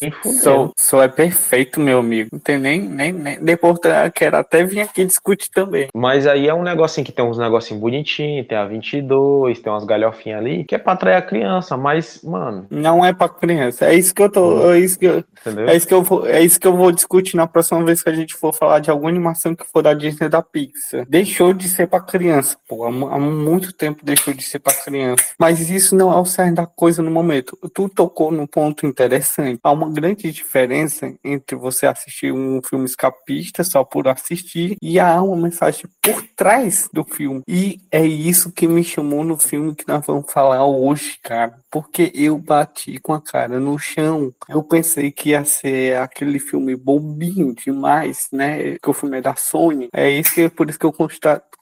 nem 0.00 0.10
fudeu. 0.10 0.40
Soul, 0.40 0.72
Soul 0.76 1.02
é 1.02 1.08
perfeito, 1.08 1.80
meu 1.80 1.98
amigo. 1.98 2.30
Não 2.32 2.38
tem 2.38 2.58
nem, 2.58 2.80
nem, 2.80 3.12
nem... 3.12 3.42
Depois 3.42 3.78
quero 4.14 4.36
até 4.36 4.64
vir 4.64 4.80
aqui 4.80 5.04
discutir 5.04 5.50
também. 5.50 5.88
Mas 5.94 6.26
aí 6.26 6.48
é 6.48 6.54
um 6.54 6.62
negocinho 6.62 7.04
que 7.04 7.12
tem 7.12 7.24
uns 7.24 7.38
negocinhos 7.38 7.80
bonitinhos, 7.80 8.46
tem 8.46 8.56
a 8.56 8.64
22, 8.64 9.60
tem 9.60 9.72
umas 9.72 9.84
galhofinhas 9.84 10.40
ali, 10.40 10.64
que 10.64 10.74
é 10.74 10.78
pra 10.78 10.92
atrair 10.92 11.16
a 11.16 11.22
criança, 11.22 11.76
mas, 11.76 12.20
mano... 12.22 12.66
Não 12.70 13.04
é 13.04 13.12
pra 13.12 13.28
criança. 13.28 13.86
É 13.86 13.94
isso 13.94 14.14
que 14.14 14.22
eu 14.22 14.30
tô... 14.30 14.72
É 14.72 14.78
isso 14.78 14.98
que 14.98 15.06
eu, 15.06 15.24
é 15.66 15.76
isso 15.76 15.86
que 15.86 15.94
eu 15.94 16.02
vou, 16.02 16.26
é 16.26 16.40
isso 16.40 16.58
que 16.58 16.66
eu 16.66 16.76
vou 16.76 16.90
discutir 16.90 17.36
na 17.36 17.46
próxima 17.46 17.84
vez 17.84 18.02
que 18.02 18.08
a 18.08 18.14
gente 18.14 18.34
for 18.34 18.52
falar 18.52 18.78
de 18.80 18.90
alguma 18.90 19.10
animação 19.10 19.54
que 19.54 19.64
for 19.64 19.82
da 19.82 19.92
Disney 19.92 20.28
da 20.28 20.42
Pixar. 20.42 21.06
Deixou 21.08 21.52
de 21.52 21.68
ser 21.68 21.86
pra 21.86 22.00
criança, 22.00 22.56
pô. 22.68 22.84
Há, 22.84 22.88
há 22.88 23.18
muito 23.18 23.72
tempo 23.72 24.04
deixou 24.14 24.32
de 24.34 24.42
ser 24.42 24.58
para 24.58 24.74
criança. 24.74 25.24
Mas 25.38 25.70
isso 25.70 25.94
não 25.94 26.12
é 26.12 26.16
o 26.16 26.24
cerne 26.24 26.54
da 26.54 26.66
coisa 26.66 27.02
no 27.02 27.10
momento. 27.10 27.58
Tu 27.72 27.88
tocou 27.88 28.30
num 28.30 28.46
ponto 28.46 28.86
interessante. 28.86 29.60
Há 29.62 29.72
uma 29.72 29.90
grande 29.90 30.30
diferença 30.32 31.12
entre 31.22 31.56
você 31.56 31.86
assistir 31.86 32.32
um 32.32 32.60
filme 32.62 32.84
escapista 32.84 33.62
só 33.64 33.84
por 33.84 34.08
assistir 34.08 34.76
e 34.80 34.98
há 34.98 35.20
uma 35.22 35.36
mensagem 35.36 35.84
por 36.00 36.22
trás 36.36 36.88
do 36.92 37.04
filme. 37.04 37.42
E 37.48 37.80
é 37.90 38.04
isso 38.04 38.52
que 38.52 38.66
me 38.66 38.84
chamou 38.84 39.24
no 39.24 39.38
filme 39.38 39.74
que 39.74 39.86
nós 39.86 40.04
vamos 40.06 40.32
falar 40.32 40.64
hoje, 40.64 41.18
cara 41.22 41.54
porque 41.74 42.12
eu 42.14 42.38
bati 42.38 43.00
com 43.00 43.12
a 43.12 43.20
cara 43.20 43.58
no 43.58 43.76
chão. 43.80 44.32
Eu 44.48 44.62
pensei 44.62 45.10
que 45.10 45.30
ia 45.30 45.44
ser 45.44 45.96
aquele 45.96 46.38
filme 46.38 46.76
bobinho 46.76 47.52
demais, 47.52 48.28
né? 48.32 48.78
Que 48.78 48.88
o 48.88 48.92
filme 48.92 49.18
é 49.18 49.20
da 49.20 49.34
Sony. 49.34 49.88
É 49.92 50.08
isso 50.08 50.32
que 50.32 50.48
por 50.48 50.70
isso 50.70 50.78
que 50.78 50.86
eu 50.86 50.94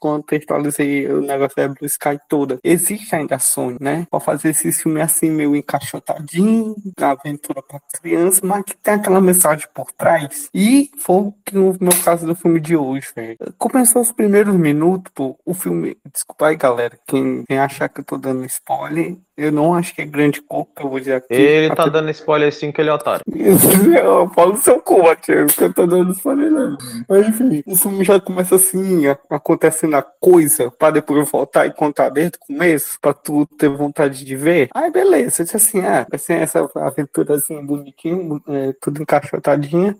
contextualizei 0.03 1.11
o 1.11 1.21
negócio 1.21 1.55
da 1.55 1.67
Blue 1.69 1.85
Sky 1.85 2.19
toda. 2.43 2.59
Existe 2.63 3.15
ainda 3.15 3.39
Sony, 3.39 3.77
né? 3.79 4.05
Pra 4.09 4.19
fazer 4.19 4.49
esse 4.49 4.71
filme 4.71 5.01
assim, 5.01 5.31
meio 5.31 5.55
encaixotadinho, 5.55 6.75
aventura 6.97 7.61
pra 7.61 7.79
criança, 8.01 8.41
mas 8.43 8.63
que 8.65 8.75
tem 8.75 8.95
aquela 8.95 9.21
mensagem 9.21 9.67
por 9.73 9.91
trás. 9.91 10.49
E 10.53 10.91
foi 10.97 11.15
o 11.15 11.33
que 11.45 11.55
no 11.55 11.75
meu 11.79 11.93
caso 12.03 12.25
do 12.25 12.35
filme 12.35 12.59
de 12.59 12.75
hoje, 12.75 13.07
velho. 13.15 13.37
Começou 13.57 14.01
os 14.01 14.11
primeiros 14.11 14.55
minutos, 14.55 15.11
pô, 15.15 15.37
o 15.45 15.53
filme. 15.53 15.97
Desculpa 16.11 16.47
aí, 16.47 16.55
galera. 16.55 16.99
Quem, 17.07 17.43
quem 17.47 17.57
achar 17.57 17.87
que 17.89 18.01
eu 18.01 18.05
tô 18.05 18.17
dando 18.17 18.45
spoiler, 18.45 19.17
eu 19.35 19.51
não 19.51 19.73
acho 19.73 19.95
que 19.95 20.01
é 20.01 20.05
grande 20.05 20.41
coisa, 20.41 20.67
eu 20.79 20.89
vou 20.89 20.99
dizer 20.99 21.15
aqui. 21.15 21.33
Ele 21.33 21.75
tá 21.75 21.87
dando 21.87 22.09
spoiler 22.11 22.49
assim 22.49 22.71
que 22.71 22.79
ele 22.79 22.89
é 22.89 22.93
otário. 22.93 23.23
eu 23.27 24.29
falo 24.29 24.55
seu 24.57 24.79
cu, 24.79 25.03
Matheus, 25.03 25.55
que 25.55 25.63
eu 25.63 25.73
tô 25.73 25.87
dando 25.87 26.13
spoiler 26.13 26.51
não. 26.51 26.77
Mas 27.07 27.27
enfim, 27.27 27.63
o 27.65 27.75
filme 27.75 28.03
já 28.03 28.19
começa 28.19 28.55
assim, 28.55 29.03
acontecendo 29.29 29.95
a 29.95 30.01
coisa, 30.01 30.69
pra 30.71 30.91
depois 30.91 31.29
voltar 31.29 31.65
e 31.65 31.73
contar 31.73 32.09
desde 32.09 32.37
o 32.37 32.47
começo, 32.47 32.97
pra 33.01 33.13
tu 33.13 33.45
ter 33.57 33.69
vontade 33.69 34.23
de 34.23 34.35
ver. 34.35 34.69
Aí 34.73 34.91
beleza, 34.91 35.41
eu 35.41 35.45
disse 35.45 35.57
assim, 35.57 35.81
ah, 35.81 36.05
ser 36.17 36.33
essa 36.33 36.69
aventurazinha 36.75 37.61
bonitinha, 37.61 38.39
é, 38.47 38.73
tudo 38.79 39.01
encaixotadinha. 39.01 39.95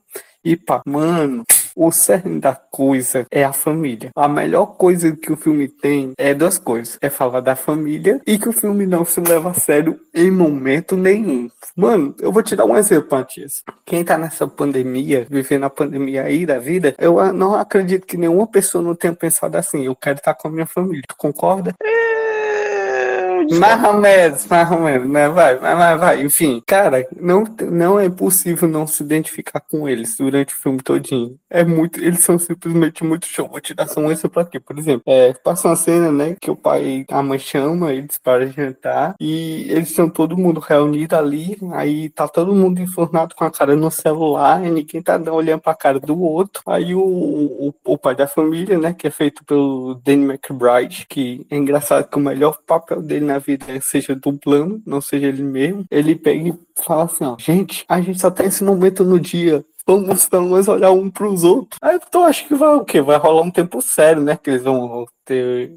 E 0.46 0.58
pá, 0.58 0.82
mano, 0.86 1.46
O 1.76 1.92
cerne 1.92 2.40
da 2.40 2.54
coisa 2.54 3.26
é 3.32 3.44
a 3.44 3.54
família. 3.54 4.12
A 4.16 4.28
melhor 4.28 4.66
coisa 4.78 5.16
que 5.16 5.32
o 5.32 5.38
filme 5.38 5.68
tem 5.68 6.14
é 6.18 6.34
duas 6.34 6.58
coisas. 6.58 6.98
É 7.02 7.10
falar 7.10 7.42
da 7.42 7.56
família 7.56 8.22
e 8.26 8.38
que 8.38 8.50
o 8.50 8.54
filme 8.54 8.86
não 8.86 9.06
se 9.06 9.20
leva 9.20 9.52
a 9.52 9.54
sério 9.54 10.00
em 10.14 10.30
momento 10.30 10.96
nenhum. 10.96 11.50
Mano, 11.76 12.16
eu 12.20 12.32
vou 12.32 12.44
te 12.44 12.56
dar 12.56 12.66
um 12.66 12.78
exemplo, 12.78 13.08
Matias. 13.12 13.64
Quem 13.86 14.04
tá 14.04 14.18
nessa 14.18 14.48
pandemia, 14.48 15.26
vivendo 15.30 15.64
a 15.64 15.70
pandemia 15.70 16.24
aí 16.24 16.46
da 16.46 16.60
vida, 16.60 16.96
eu 16.98 17.34
não 17.34 17.56
acredito 17.56 18.06
que 18.06 18.18
nenhuma 18.18 18.48
pessoa 18.48 18.84
não 18.84 18.96
tenha 18.96 19.14
pensado 19.14 19.58
assim, 19.58 19.86
eu 19.86 19.96
quero 19.96 20.18
estar 20.18 20.34
com 20.34 20.48
a 20.48 20.52
minha 20.52 20.66
família. 20.66 21.04
Tu 21.08 21.16
concorda? 21.18 21.74
Mais 23.52 23.84
ou 23.84 23.94
menos, 23.94 24.46
mais 24.48 24.72
ou 24.72 24.80
menos, 24.80 25.10
né? 25.10 25.30
Vai, 25.30 25.56
vai, 25.58 25.76
vai, 25.76 25.98
vai. 25.98 26.22
Enfim, 26.22 26.62
cara, 26.66 27.08
não, 27.20 27.44
não 27.72 28.00
é 28.00 28.10
possível 28.10 28.68
não 28.68 28.88
se 28.88 29.04
identificar 29.04 29.60
com 29.60 29.88
eles 29.88 30.18
durante 30.18 30.54
o 30.54 30.58
filme 30.58 30.82
todinho. 30.82 31.38
É 31.50 31.64
muito, 31.64 32.02
eles 32.04 32.20
são 32.20 32.38
simplesmente 32.40 33.04
muito 33.04 33.26
show. 33.26 33.48
Vou 33.48 33.60
te 33.62 33.74
dar 33.74 33.88
só 33.88 34.00
um 34.00 34.12
exemplo 34.12 34.42
aqui, 34.42 34.60
por 34.60 34.78
exemplo. 34.78 35.04
É, 35.08 35.34
passa 35.34 35.68
uma 35.68 35.76
cena, 35.76 36.12
né, 36.12 36.36
que 36.40 36.50
o 36.50 36.56
pai, 36.56 37.06
a 37.10 37.22
mãe 37.22 37.40
chama 37.40 37.94
eles 37.94 38.18
para 38.18 38.48
jantar 38.48 39.16
e 39.20 39.68
eles 39.70 39.90
estão 39.90 40.10
todo 40.10 40.38
mundo 40.38 40.60
reunido 40.60 41.16
ali, 41.16 41.58
aí 41.74 42.10
tá 42.10 42.28
todo 42.28 42.56
mundo 42.56 42.80
enfornado 42.80 43.36
com 43.36 43.44
a 43.44 43.52
cara 43.52 43.76
no 43.76 43.92
celular 43.92 44.64
e 44.66 44.72
ninguém 44.72 45.02
tá 45.02 45.20
olhando 45.32 45.62
pra 45.62 45.76
cara 45.76 46.00
do 46.00 46.20
outro. 46.22 46.62
Aí 46.68 46.96
o, 46.96 47.02
o, 47.02 47.74
o 47.86 47.98
pai 47.98 48.16
da 48.16 48.28
família, 48.28 48.78
né, 48.78 48.94
que 48.94 49.08
é 49.08 49.12
feito 49.12 49.44
pelo 49.46 49.96
Danny 50.04 50.26
McBride, 50.26 51.06
que 51.08 51.46
é 51.50 51.58
engraçado 51.58 52.08
que 52.10 52.18
o 52.18 52.22
melhor 52.22 52.58
papel 52.66 53.02
dele 53.02 53.26
na 53.26 53.33
vida 53.40 53.66
seja 53.82 54.16
dublando, 54.16 54.82
não 54.86 55.02
seja 55.02 55.28
ele 55.28 55.44
mesmo, 55.44 55.86
ele 55.90 56.16
pega 56.16 56.50
e 56.50 56.54
fala 56.84 57.04
assim, 57.04 57.24
ó, 57.26 57.36
gente, 57.40 57.86
a 57.88 58.02
gente 58.02 58.20
só 58.20 58.32
tem 58.32 58.48
esse 58.48 58.64
momento 58.64 59.04
no 59.04 59.20
dia, 59.20 59.64
vamos 59.86 60.28
pelo 60.28 60.50
menos 60.50 60.68
olhar 60.68 60.92
um 60.92 61.10
pros 61.10 61.44
outros. 61.44 61.80
Aí 61.82 62.00
então 62.08 62.26
acho 62.26 62.48
que 62.48 62.56
vai 62.56 62.76
o 62.76 62.86
quê? 62.86 63.02
Vai 63.02 63.18
rolar 63.18 63.42
um 63.42 63.52
tempo 63.52 63.82
sério, 63.82 64.22
né? 64.22 64.38
Que 64.42 64.50
eles 64.52 64.64
vão 64.64 65.06
ter 65.26 65.72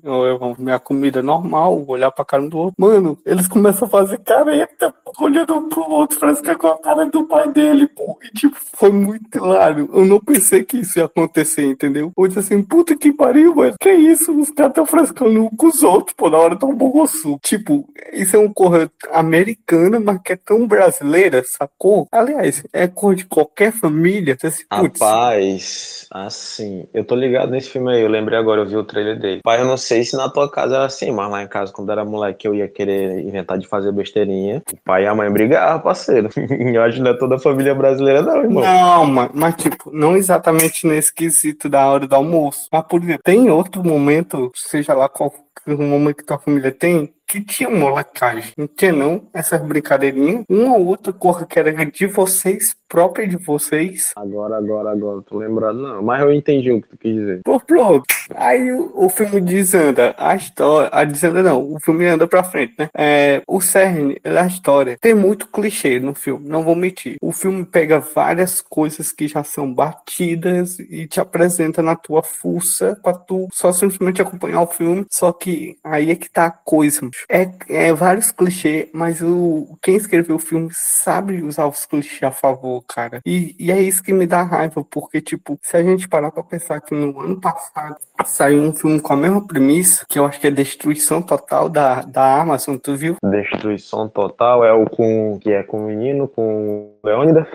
minha 0.59 0.79
comida 0.79 1.23
normal, 1.23 1.85
olhar 1.87 2.11
pra 2.11 2.25
cara 2.25 2.49
do 2.49 2.59
outro. 2.59 2.75
Mano, 2.79 3.19
eles 3.25 3.49
começam 3.49 3.87
a 3.87 3.91
fazer 3.91 4.19
careta, 4.19 4.95
olhando 5.19 5.55
um 5.55 5.69
pro 5.69 5.89
outro, 5.91 6.19
parece 6.19 6.43
que 6.43 6.51
é 6.51 6.55
com 6.55 6.69
a 6.69 6.79
cara 6.79 7.07
do 7.07 7.25
pai 7.27 7.51
dele, 7.51 7.87
pô. 7.87 8.19
E 8.23 8.29
tipo, 8.31 8.57
foi 8.75 8.91
muito 8.91 9.37
hilário. 9.37 9.89
Eu 9.93 10.05
não 10.05 10.21
pensei 10.21 10.65
que 10.65 10.79
isso 10.79 10.99
ia 10.99 11.07
acontecer, 11.07 11.65
entendeu? 11.65 12.13
Eu 12.17 12.27
disse 12.27 12.41
assim, 12.41 12.63
puta 12.63 12.97
que 12.97 13.13
pariu, 13.13 13.55
mano. 13.55 13.77
Que 13.81 13.93
isso? 13.93 14.39
Os 14.39 14.51
caras 14.51 14.75
tão 14.75 14.87
frescando 14.87 15.49
com 15.57 15.67
os 15.67 15.83
outros, 15.83 16.15
pô, 16.17 16.29
na 16.29 16.39
hora 16.39 16.59
um 16.65 16.75
borroço. 16.75 17.39
Tipo, 17.43 17.89
isso 18.13 18.37
é 18.37 18.39
um 18.39 18.53
cor 18.53 18.91
americana, 19.13 20.01
mas 20.01 20.21
que 20.23 20.33
é 20.33 20.37
tão 20.37 20.67
brasileira, 20.67 21.43
sacou? 21.45 22.09
Aliás, 22.11 22.65
é 22.73 22.87
cor 22.87 23.15
de 23.15 23.25
qualquer 23.25 23.73
família. 23.73 24.37
Assim, 24.43 24.65
Rapaz, 24.71 26.07
assim, 26.11 26.87
eu 26.93 27.05
tô 27.05 27.15
ligado 27.15 27.51
nesse 27.51 27.71
filme 27.71 27.93
aí, 27.93 28.03
eu 28.03 28.09
lembrei 28.09 28.39
agora, 28.39 28.63
eu 28.63 28.67
vi 28.67 28.77
o 28.77 28.85
trailer 28.85 29.19
dele. 29.19 29.36
Pai, 29.43 29.61
eu 29.61 29.67
não 29.67 29.77
sei 29.77 30.05
se 30.05 30.17
na 30.17 30.29
tua 30.29 30.51
casa 30.51 30.77
era 30.77 30.85
assim, 30.87 31.11
mas 31.11 31.31
lá 31.31 31.43
em 31.43 31.49
casa, 31.49 31.73
quando 31.73 31.91
era 31.91 32.05
moleque, 32.05 32.47
eu 32.47 32.55
ia 32.55 32.69
querer 32.69 33.21
inventar 33.21 33.59
de 33.59 33.67
fazer 33.67 33.93
besteirinha. 33.93 34.63
O 34.73 34.77
pai 34.85 35.05
e 35.05 35.07
a 35.07 35.15
mãe 35.15 35.31
brigavam, 35.31 35.81
parceiro. 35.81 36.29
eu 36.37 36.83
acho 36.83 36.97
que 36.97 37.03
não 37.03 37.11
é 37.11 37.19
toda 37.19 37.37
a 37.37 37.39
família 37.39 37.75
brasileira, 37.75 38.23
não, 38.23 38.37
irmão. 38.39 38.63
Não, 38.63 39.07
mas, 39.07 39.31
mas, 39.35 39.55
tipo, 39.57 39.91
não 39.93 40.17
exatamente 40.17 40.87
nesse 40.87 41.13
quesito 41.13 41.69
da 41.69 41.87
hora 41.87 42.07
do 42.07 42.15
almoço. 42.15 42.69
Mas, 42.73 42.85
por 42.85 43.03
exemplo, 43.03 43.23
tem 43.25 43.51
outro 43.51 43.85
momento, 43.85 44.51
seja 44.55 44.95
lá 44.95 45.09
qual 45.09 45.33
o 45.67 45.83
momento 45.83 46.17
que 46.17 46.25
tua 46.25 46.39
família 46.39 46.71
tem, 46.71 47.13
que 47.27 47.41
tinha 47.43 47.69
molecagem. 47.69 48.53
Não 48.57 48.67
tinha 48.67 48.93
não 48.93 49.29
essas 49.33 49.61
brincadeirinhas. 49.63 50.45
Uma 50.49 50.77
ou 50.77 50.87
outra 50.87 51.13
cor 51.13 51.47
que 51.47 51.59
era 51.59 51.73
de 51.85 52.07
vocês, 52.07 52.77
própria 52.89 53.27
de 53.27 53.37
vocês. 53.37 54.13
Agora, 54.17 54.57
agora, 54.57 54.91
agora, 54.91 55.23
tô 55.23 55.39
lembrando, 55.39 55.83
não. 55.83 56.03
Mas 56.03 56.23
eu 56.23 56.33
entendi 56.33 56.71
o 56.71 56.81
que 56.81 56.89
tu 56.89 56.97
quis 56.97 57.15
dizer. 57.15 57.41
Pô, 57.45 57.61
pronto. 57.61 58.07
Aí 58.35 58.73
o, 58.73 58.93
o 58.95 59.09
filme 59.09 59.41
desanda. 59.41 60.15
A 60.19 60.35
história. 60.37 60.89
A 60.93 61.05
desanda 61.05 61.43
não. 61.43 61.75
O 61.75 61.81
filme 61.81 62.07
anda 62.07 62.27
pra 62.27 62.45
frente, 62.45 62.75
né? 62.79 62.89
É, 62.95 63.43
o 63.47 63.61
cerne 63.61 64.19
da 64.23 64.47
história. 64.47 64.97
Tem 65.01 65.15
muito 65.15 65.49
clichê 65.49 65.99
no 65.99 66.15
filme, 66.15 66.49
não 66.49 66.63
vou 66.63 66.75
mentir. 66.75 67.17
O 67.21 67.33
filme 67.33 67.65
pega 67.65 68.01
várias 68.01 68.61
coisas 68.61 69.13
que 69.13 69.29
já 69.29 69.43
são 69.43 69.73
batidas 69.73 70.79
e 70.79 71.07
te 71.07 71.21
apresenta 71.21 71.83
na 71.83 71.97
tua 71.97 72.23
fuça 72.23 72.99
pra 73.03 73.13
tu 73.13 73.49
só 73.53 73.73
simplesmente 73.73 74.23
acompanhar 74.23 74.63
o 74.63 74.67
filme. 74.67 75.07
Só 75.11 75.33
que 75.33 75.77
aí 75.83 76.11
é 76.11 76.17
que 76.17 76.31
tá 76.31 76.47
a 76.47 76.51
coisa, 76.51 77.09
é, 77.29 77.49
é 77.69 77.93
vários 77.93 78.31
clichês, 78.31 78.89
mas 78.93 79.21
o, 79.23 79.77
quem 79.83 79.97
escreveu 79.97 80.37
o 80.37 80.41
filme 80.41 80.69
sabe 80.73 81.43
usar 81.43 81.67
os 81.67 81.87
clichês 81.87 82.23
a 82.23 82.31
favor, 82.31 82.83
cara. 82.87 83.21
E, 83.25 83.55
e 83.59 83.71
é 83.71 83.81
isso 83.81 84.03
que 84.03 84.13
me 84.13 84.27
dá 84.27 84.43
raiva, 84.43 84.85
porque, 84.91 85.21
tipo, 85.21 85.59
se 85.63 85.77
a 85.77 85.83
gente 85.83 86.09
parar 86.09 86.31
pra 86.31 86.43
pensar 86.43 86.81
que 86.81 86.95
no 86.95 87.21
ano 87.21 87.41
passado 87.41 87.97
saiu 88.25 88.63
um 88.63 88.73
filme 88.73 89.01
com 89.01 89.13
a 89.13 89.17
mesma 89.17 89.47
premissa, 89.47 90.05
que 90.09 90.19
eu 90.19 90.25
acho 90.25 90.41
que 90.41 90.47
é 90.47 90.51
Destruição 90.51 91.23
Total 91.23 91.69
da, 91.69 92.03
da 92.03 92.41
Amazon, 92.41 92.77
tu 92.77 92.97
viu? 92.97 93.17
Destruição 93.23 94.09
Total 94.09 94.65
é 94.65 94.73
o 94.73 94.89
com 94.89 95.39
que 95.39 95.51
é 95.51 95.63
com 95.63 95.79
o 95.79 95.87
menino, 95.87 96.29
com 96.29 96.96
Leônidas? 97.07 97.47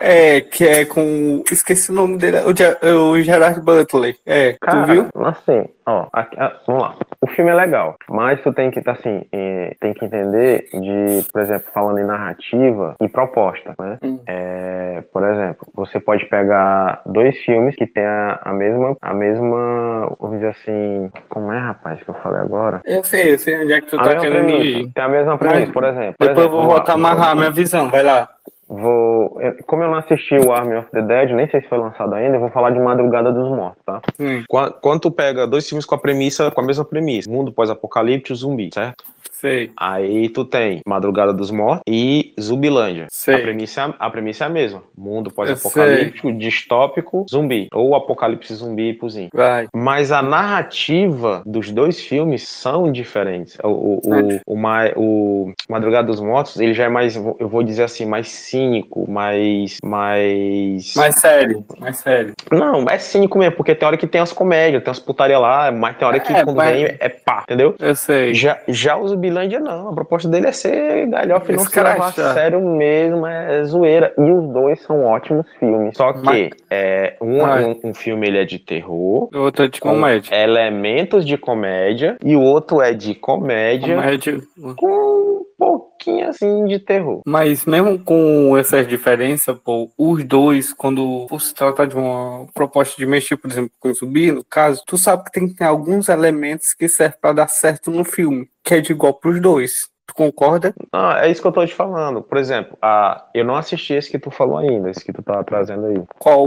É, 0.00 0.40
que 0.40 0.66
é 0.66 0.84
com. 0.84 1.42
Esqueci 1.50 1.90
o 1.90 1.94
nome 1.94 2.18
dele, 2.18 2.38
o, 2.38 3.10
o 3.10 3.20
Gerard 3.20 3.60
Butler. 3.60 4.14
É, 4.24 4.54
Cara, 4.60 4.82
tu 4.82 4.92
viu? 4.92 5.08
Assim, 5.24 5.64
ó, 5.86 6.06
aqui, 6.12 6.36
vamos 6.66 6.82
lá. 6.82 6.94
O 7.20 7.26
filme 7.26 7.50
é 7.50 7.54
legal, 7.54 7.96
mas 8.08 8.40
tu 8.42 8.52
tem 8.52 8.70
que, 8.70 8.80
assim, 8.88 9.22
é, 9.32 9.74
tem 9.80 9.92
que 9.92 10.04
entender 10.04 10.68
de, 10.72 11.26
por 11.32 11.42
exemplo, 11.42 11.68
falando 11.74 11.98
em 11.98 12.04
narrativa 12.04 12.94
e 13.02 13.08
proposta, 13.08 13.74
né? 13.78 13.98
Hum. 14.02 14.20
É, 14.26 15.02
por 15.12 15.24
exemplo, 15.24 15.66
você 15.74 15.98
pode 15.98 16.24
pegar 16.26 17.02
dois 17.04 17.36
filmes 17.38 17.74
que 17.74 17.86
têm 17.86 18.04
a, 18.04 18.38
a 18.44 18.52
mesma, 18.52 18.96
a 19.02 19.12
mesma, 19.12 20.16
vamos 20.20 20.36
dizer 20.36 20.50
assim, 20.50 21.10
como 21.28 21.52
é, 21.52 21.58
rapaz, 21.58 22.00
que 22.00 22.08
eu 22.08 22.14
falei 22.14 22.40
agora? 22.40 22.80
Eu 22.84 23.02
sei, 23.02 23.34
eu 23.34 23.38
sei 23.38 23.60
onde 23.60 23.72
é 23.72 23.80
que 23.80 23.88
tu 23.88 23.96
tá 23.96 24.14
querendo 24.16 24.50
ir. 24.50 24.92
Tem 24.92 25.04
a 25.04 25.08
mesma 25.08 25.36
premissa, 25.36 25.72
por 25.72 25.84
exemplo. 25.84 26.14
Por 26.16 26.28
depois 26.28 26.38
exemplo, 26.38 26.42
eu 26.42 26.50
vou 26.50 26.70
voltar 26.70 26.92
a 26.92 26.94
amarrar 26.94 27.34
minha 27.34 27.50
visão, 27.50 27.90
vai 27.90 28.04
lá. 28.04 28.28
Vou. 28.68 29.40
Como 29.66 29.82
eu 29.82 29.88
não 29.88 29.96
assisti 29.96 30.34
o 30.34 30.52
Army 30.52 30.76
of 30.76 30.90
the 30.90 31.00
Dead, 31.00 31.30
nem 31.30 31.48
sei 31.48 31.62
se 31.62 31.68
foi 31.68 31.78
lançado 31.78 32.14
ainda, 32.14 32.36
eu 32.36 32.40
vou 32.40 32.50
falar 32.50 32.70
de 32.70 32.78
Madrugada 32.78 33.32
dos 33.32 33.48
Mortos, 33.48 33.82
tá? 33.84 34.02
Hum. 34.20 34.44
Quando 34.82 35.10
pega 35.10 35.46
dois 35.46 35.66
filmes 35.66 35.86
com 35.86 35.94
a 35.94 35.98
premissa, 35.98 36.50
com 36.50 36.60
a 36.60 36.64
mesma 36.64 36.84
premissa, 36.84 37.30
mundo 37.30 37.50
pós-apocalíptico 37.50 38.34
zumbi, 38.36 38.68
certo? 38.72 39.04
Sei. 39.32 39.70
Aí 39.76 40.28
tu 40.28 40.44
tem 40.44 40.80
Madrugada 40.86 41.32
dos 41.32 41.50
Mortos 41.50 41.82
e 41.88 42.34
Zumbilândia. 42.40 43.06
Sei. 43.10 43.34
A 43.34 43.38
premissa, 43.38 43.94
a 43.98 44.10
premissa 44.10 44.44
é 44.44 44.46
a 44.46 44.50
mesma. 44.50 44.82
Mundo 44.96 45.30
pós-apocalíptico, 45.30 46.32
distópico, 46.32 47.26
zumbi. 47.30 47.68
Ou 47.72 47.94
apocalipse 47.94 48.54
zumbi 48.54 48.90
e 48.90 48.94
puzinho. 48.94 49.28
Vai. 49.32 49.68
Mas 49.74 50.12
a 50.12 50.22
narrativa 50.22 51.42
dos 51.44 51.70
dois 51.70 52.00
filmes 52.00 52.46
são 52.48 52.90
diferentes. 52.90 53.56
O, 53.62 53.68
o, 53.68 54.00
o, 54.46 54.54
o, 54.96 55.48
o 55.48 55.52
Madrugada 55.68 56.06
dos 56.06 56.20
Mortos, 56.20 56.58
ele 56.58 56.74
já 56.74 56.84
é 56.84 56.88
mais, 56.88 57.16
eu 57.16 57.48
vou 57.48 57.62
dizer 57.62 57.84
assim, 57.84 58.06
mais 58.06 58.28
cínico, 58.28 59.10
mais. 59.10 59.78
Mais. 59.84 60.94
Mais 60.96 61.14
sério. 61.16 61.64
Mais 61.78 61.98
sério. 61.98 62.32
Não, 62.50 62.86
é 62.88 62.98
cínico 62.98 63.38
mesmo, 63.38 63.56
porque 63.56 63.74
tem 63.74 63.86
hora 63.86 63.96
que 63.96 64.06
tem 64.06 64.20
as 64.20 64.32
comédias, 64.32 64.82
tem 64.82 64.90
as 64.90 64.98
putaria 64.98 65.38
lá, 65.38 65.70
mas 65.70 65.96
tem 65.96 66.06
hora 66.06 66.20
que 66.20 66.32
é, 66.32 66.44
quando 66.44 66.56
mas... 66.56 66.72
vem 66.72 66.96
é 66.98 67.08
pá, 67.08 67.42
entendeu? 67.42 67.74
Eu 67.78 67.94
sei. 67.94 68.34
Já, 68.34 68.58
já 68.68 68.96
o 68.96 69.08
Zumbi 69.18 69.28
Zumbilândia 69.28 69.60
não. 69.60 69.88
A 69.88 69.94
proposta 69.94 70.28
dele 70.28 70.46
é 70.46 70.52
ser 70.52 71.06
galhofa 71.08 71.52
e 71.52 71.56
não 71.56 71.64
se 71.64 71.76
levar 71.76 72.08
a 72.08 72.12
sério 72.12 72.60
mesmo, 72.60 73.26
é 73.26 73.64
zoeira. 73.64 74.14
E 74.16 74.22
os 74.22 74.52
dois 74.52 74.80
são 74.82 75.04
ótimos 75.04 75.46
filmes. 75.58 75.96
Só 75.96 76.12
que 76.12 76.24
Mas... 76.24 76.50
é, 76.70 77.16
um, 77.20 77.42
um, 77.42 77.80
um, 77.84 77.94
filme 77.94 78.28
ele 78.28 78.38
é 78.38 78.44
de 78.44 78.58
terror. 78.58 79.28
O 79.34 79.38
outro 79.38 79.64
é 79.64 79.68
de 79.68 79.80
comédia. 79.80 80.34
Elementos 80.34 81.26
de 81.26 81.36
comédia. 81.36 82.16
E 82.24 82.36
o 82.36 82.42
outro 82.42 82.80
é 82.80 82.92
de 82.92 83.14
comédia. 83.14 83.96
Comédia. 83.96 84.40
Com 84.76 85.44
um 85.60 85.87
pouquinho 85.98 86.28
assim 86.28 86.64
de 86.66 86.78
terror. 86.78 87.22
Mas 87.26 87.64
mesmo 87.64 87.98
com 87.98 88.56
essas 88.56 88.86
diferenças, 88.86 89.58
pô, 89.58 89.90
os 89.98 90.24
dois, 90.24 90.72
quando 90.72 91.26
se 91.38 91.52
trata 91.52 91.86
de 91.86 91.96
uma 91.96 92.46
proposta 92.54 92.96
de 92.96 93.06
mexer, 93.06 93.36
por 93.36 93.50
exemplo, 93.50 93.72
com 93.78 93.92
zumbi, 93.92 94.30
no 94.30 94.44
caso, 94.44 94.82
tu 94.86 94.96
sabe 94.96 95.24
que 95.24 95.32
tem, 95.32 95.48
tem 95.48 95.66
alguns 95.66 96.08
elementos 96.08 96.72
que 96.72 96.88
servem 96.88 97.18
para 97.20 97.32
dar 97.32 97.48
certo 97.48 97.90
no 97.90 98.04
filme 98.04 98.48
que 98.68 98.74
é 98.74 98.80
de 98.82 98.92
igual 98.92 99.14
pros 99.14 99.40
dois. 99.40 99.88
Tu 100.08 100.14
concorda? 100.14 100.74
Ah, 100.90 101.18
é 101.20 101.30
isso 101.30 101.42
que 101.42 101.46
eu 101.46 101.52
tô 101.52 101.64
te 101.66 101.74
falando. 101.74 102.22
Por 102.22 102.38
exemplo, 102.38 102.78
a, 102.80 103.26
eu 103.34 103.44
não 103.44 103.56
assisti 103.56 103.92
esse 103.92 104.10
que 104.10 104.18
tu 104.18 104.30
falou 104.30 104.56
ainda, 104.56 104.88
esse 104.88 105.04
que 105.04 105.12
tu 105.12 105.22
tá 105.22 105.44
trazendo 105.44 105.84
aí. 105.84 106.02
Qual? 106.18 106.46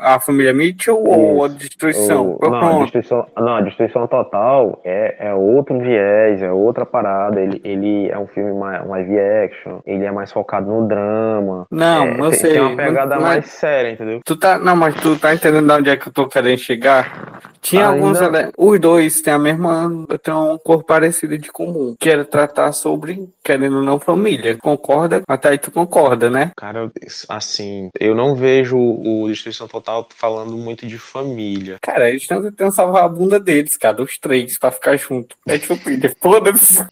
A 0.00 0.18
família 0.18 0.52
Mitchell 0.52 0.98
isso. 0.98 1.08
ou 1.08 1.44
a 1.44 1.48
destruição? 1.48 2.36
O, 2.42 2.50
não, 2.50 2.80
a 2.80 2.82
destruição? 2.82 3.26
não, 3.36 3.54
a 3.54 3.60
destruição 3.60 4.08
total 4.08 4.80
é, 4.84 5.28
é 5.28 5.32
outro 5.32 5.78
viés, 5.78 6.42
é 6.42 6.50
outra 6.50 6.84
parada. 6.84 7.40
Ele, 7.40 7.60
ele 7.64 8.10
é 8.10 8.18
um 8.18 8.26
filme 8.26 8.52
mais 8.52 8.84
um 8.84 8.90
live 8.90 9.20
action, 9.20 9.78
ele 9.86 10.04
é 10.04 10.10
mais 10.10 10.32
focado 10.32 10.66
no 10.66 10.88
drama. 10.88 11.64
Não, 11.70 12.06
é, 12.06 12.20
eu 12.20 12.30
tem, 12.30 12.38
sei. 12.40 12.52
Tem 12.54 12.60
uma 12.60 12.76
pegada 12.76 13.14
mas, 13.14 13.22
mais 13.22 13.46
séria, 13.46 13.92
entendeu? 13.92 14.20
Tu 14.24 14.36
tá, 14.36 14.58
não, 14.58 14.74
mas 14.74 14.96
tu 14.96 15.16
tá 15.16 15.32
entendendo 15.32 15.66
de 15.66 15.72
onde 15.72 15.90
é 15.90 15.96
que 15.96 16.08
eu 16.08 16.12
tô 16.12 16.26
querendo 16.26 16.58
chegar? 16.58 17.40
Tinha 17.60 17.88
Ainda... 17.88 18.06
alguns. 18.06 18.52
Os 18.56 18.80
dois 18.80 19.20
têm 19.20 19.32
a 19.32 19.38
mesma. 19.38 20.06
têm 20.22 20.34
uma 20.34 20.58
cor 20.58 20.84
parecida 20.84 21.36
de 21.36 21.50
comum. 21.50 21.96
Que 21.98 22.10
era 22.10 22.24
tratar 22.24 22.72
sobre 22.72 22.95
sobre, 22.96 23.28
querendo 23.44 23.76
ou 23.76 23.82
não, 23.82 24.00
família. 24.00 24.56
Concorda? 24.56 25.22
Até 25.28 25.50
aí 25.50 25.58
tu 25.58 25.70
concorda, 25.70 26.30
né? 26.30 26.50
Cara, 26.56 26.90
assim, 27.28 27.90
eu 28.00 28.14
não 28.14 28.34
vejo 28.34 28.76
o 28.78 29.28
Destruição 29.28 29.68
Total 29.68 30.06
falando 30.16 30.56
muito 30.56 30.86
de 30.86 30.98
família. 30.98 31.76
Cara, 31.82 32.08
eles 32.08 32.22
estão 32.22 32.42
tentando 32.42 32.72
salvar 32.72 33.04
a 33.04 33.08
bunda 33.08 33.38
deles, 33.38 33.76
cara, 33.76 34.02
os 34.02 34.18
três, 34.18 34.58
pra 34.58 34.70
ficar 34.70 34.96
junto. 34.96 35.36
É 35.46 35.58
de 35.58 35.66
família, 35.66 36.14
foda-se. 36.20 36.84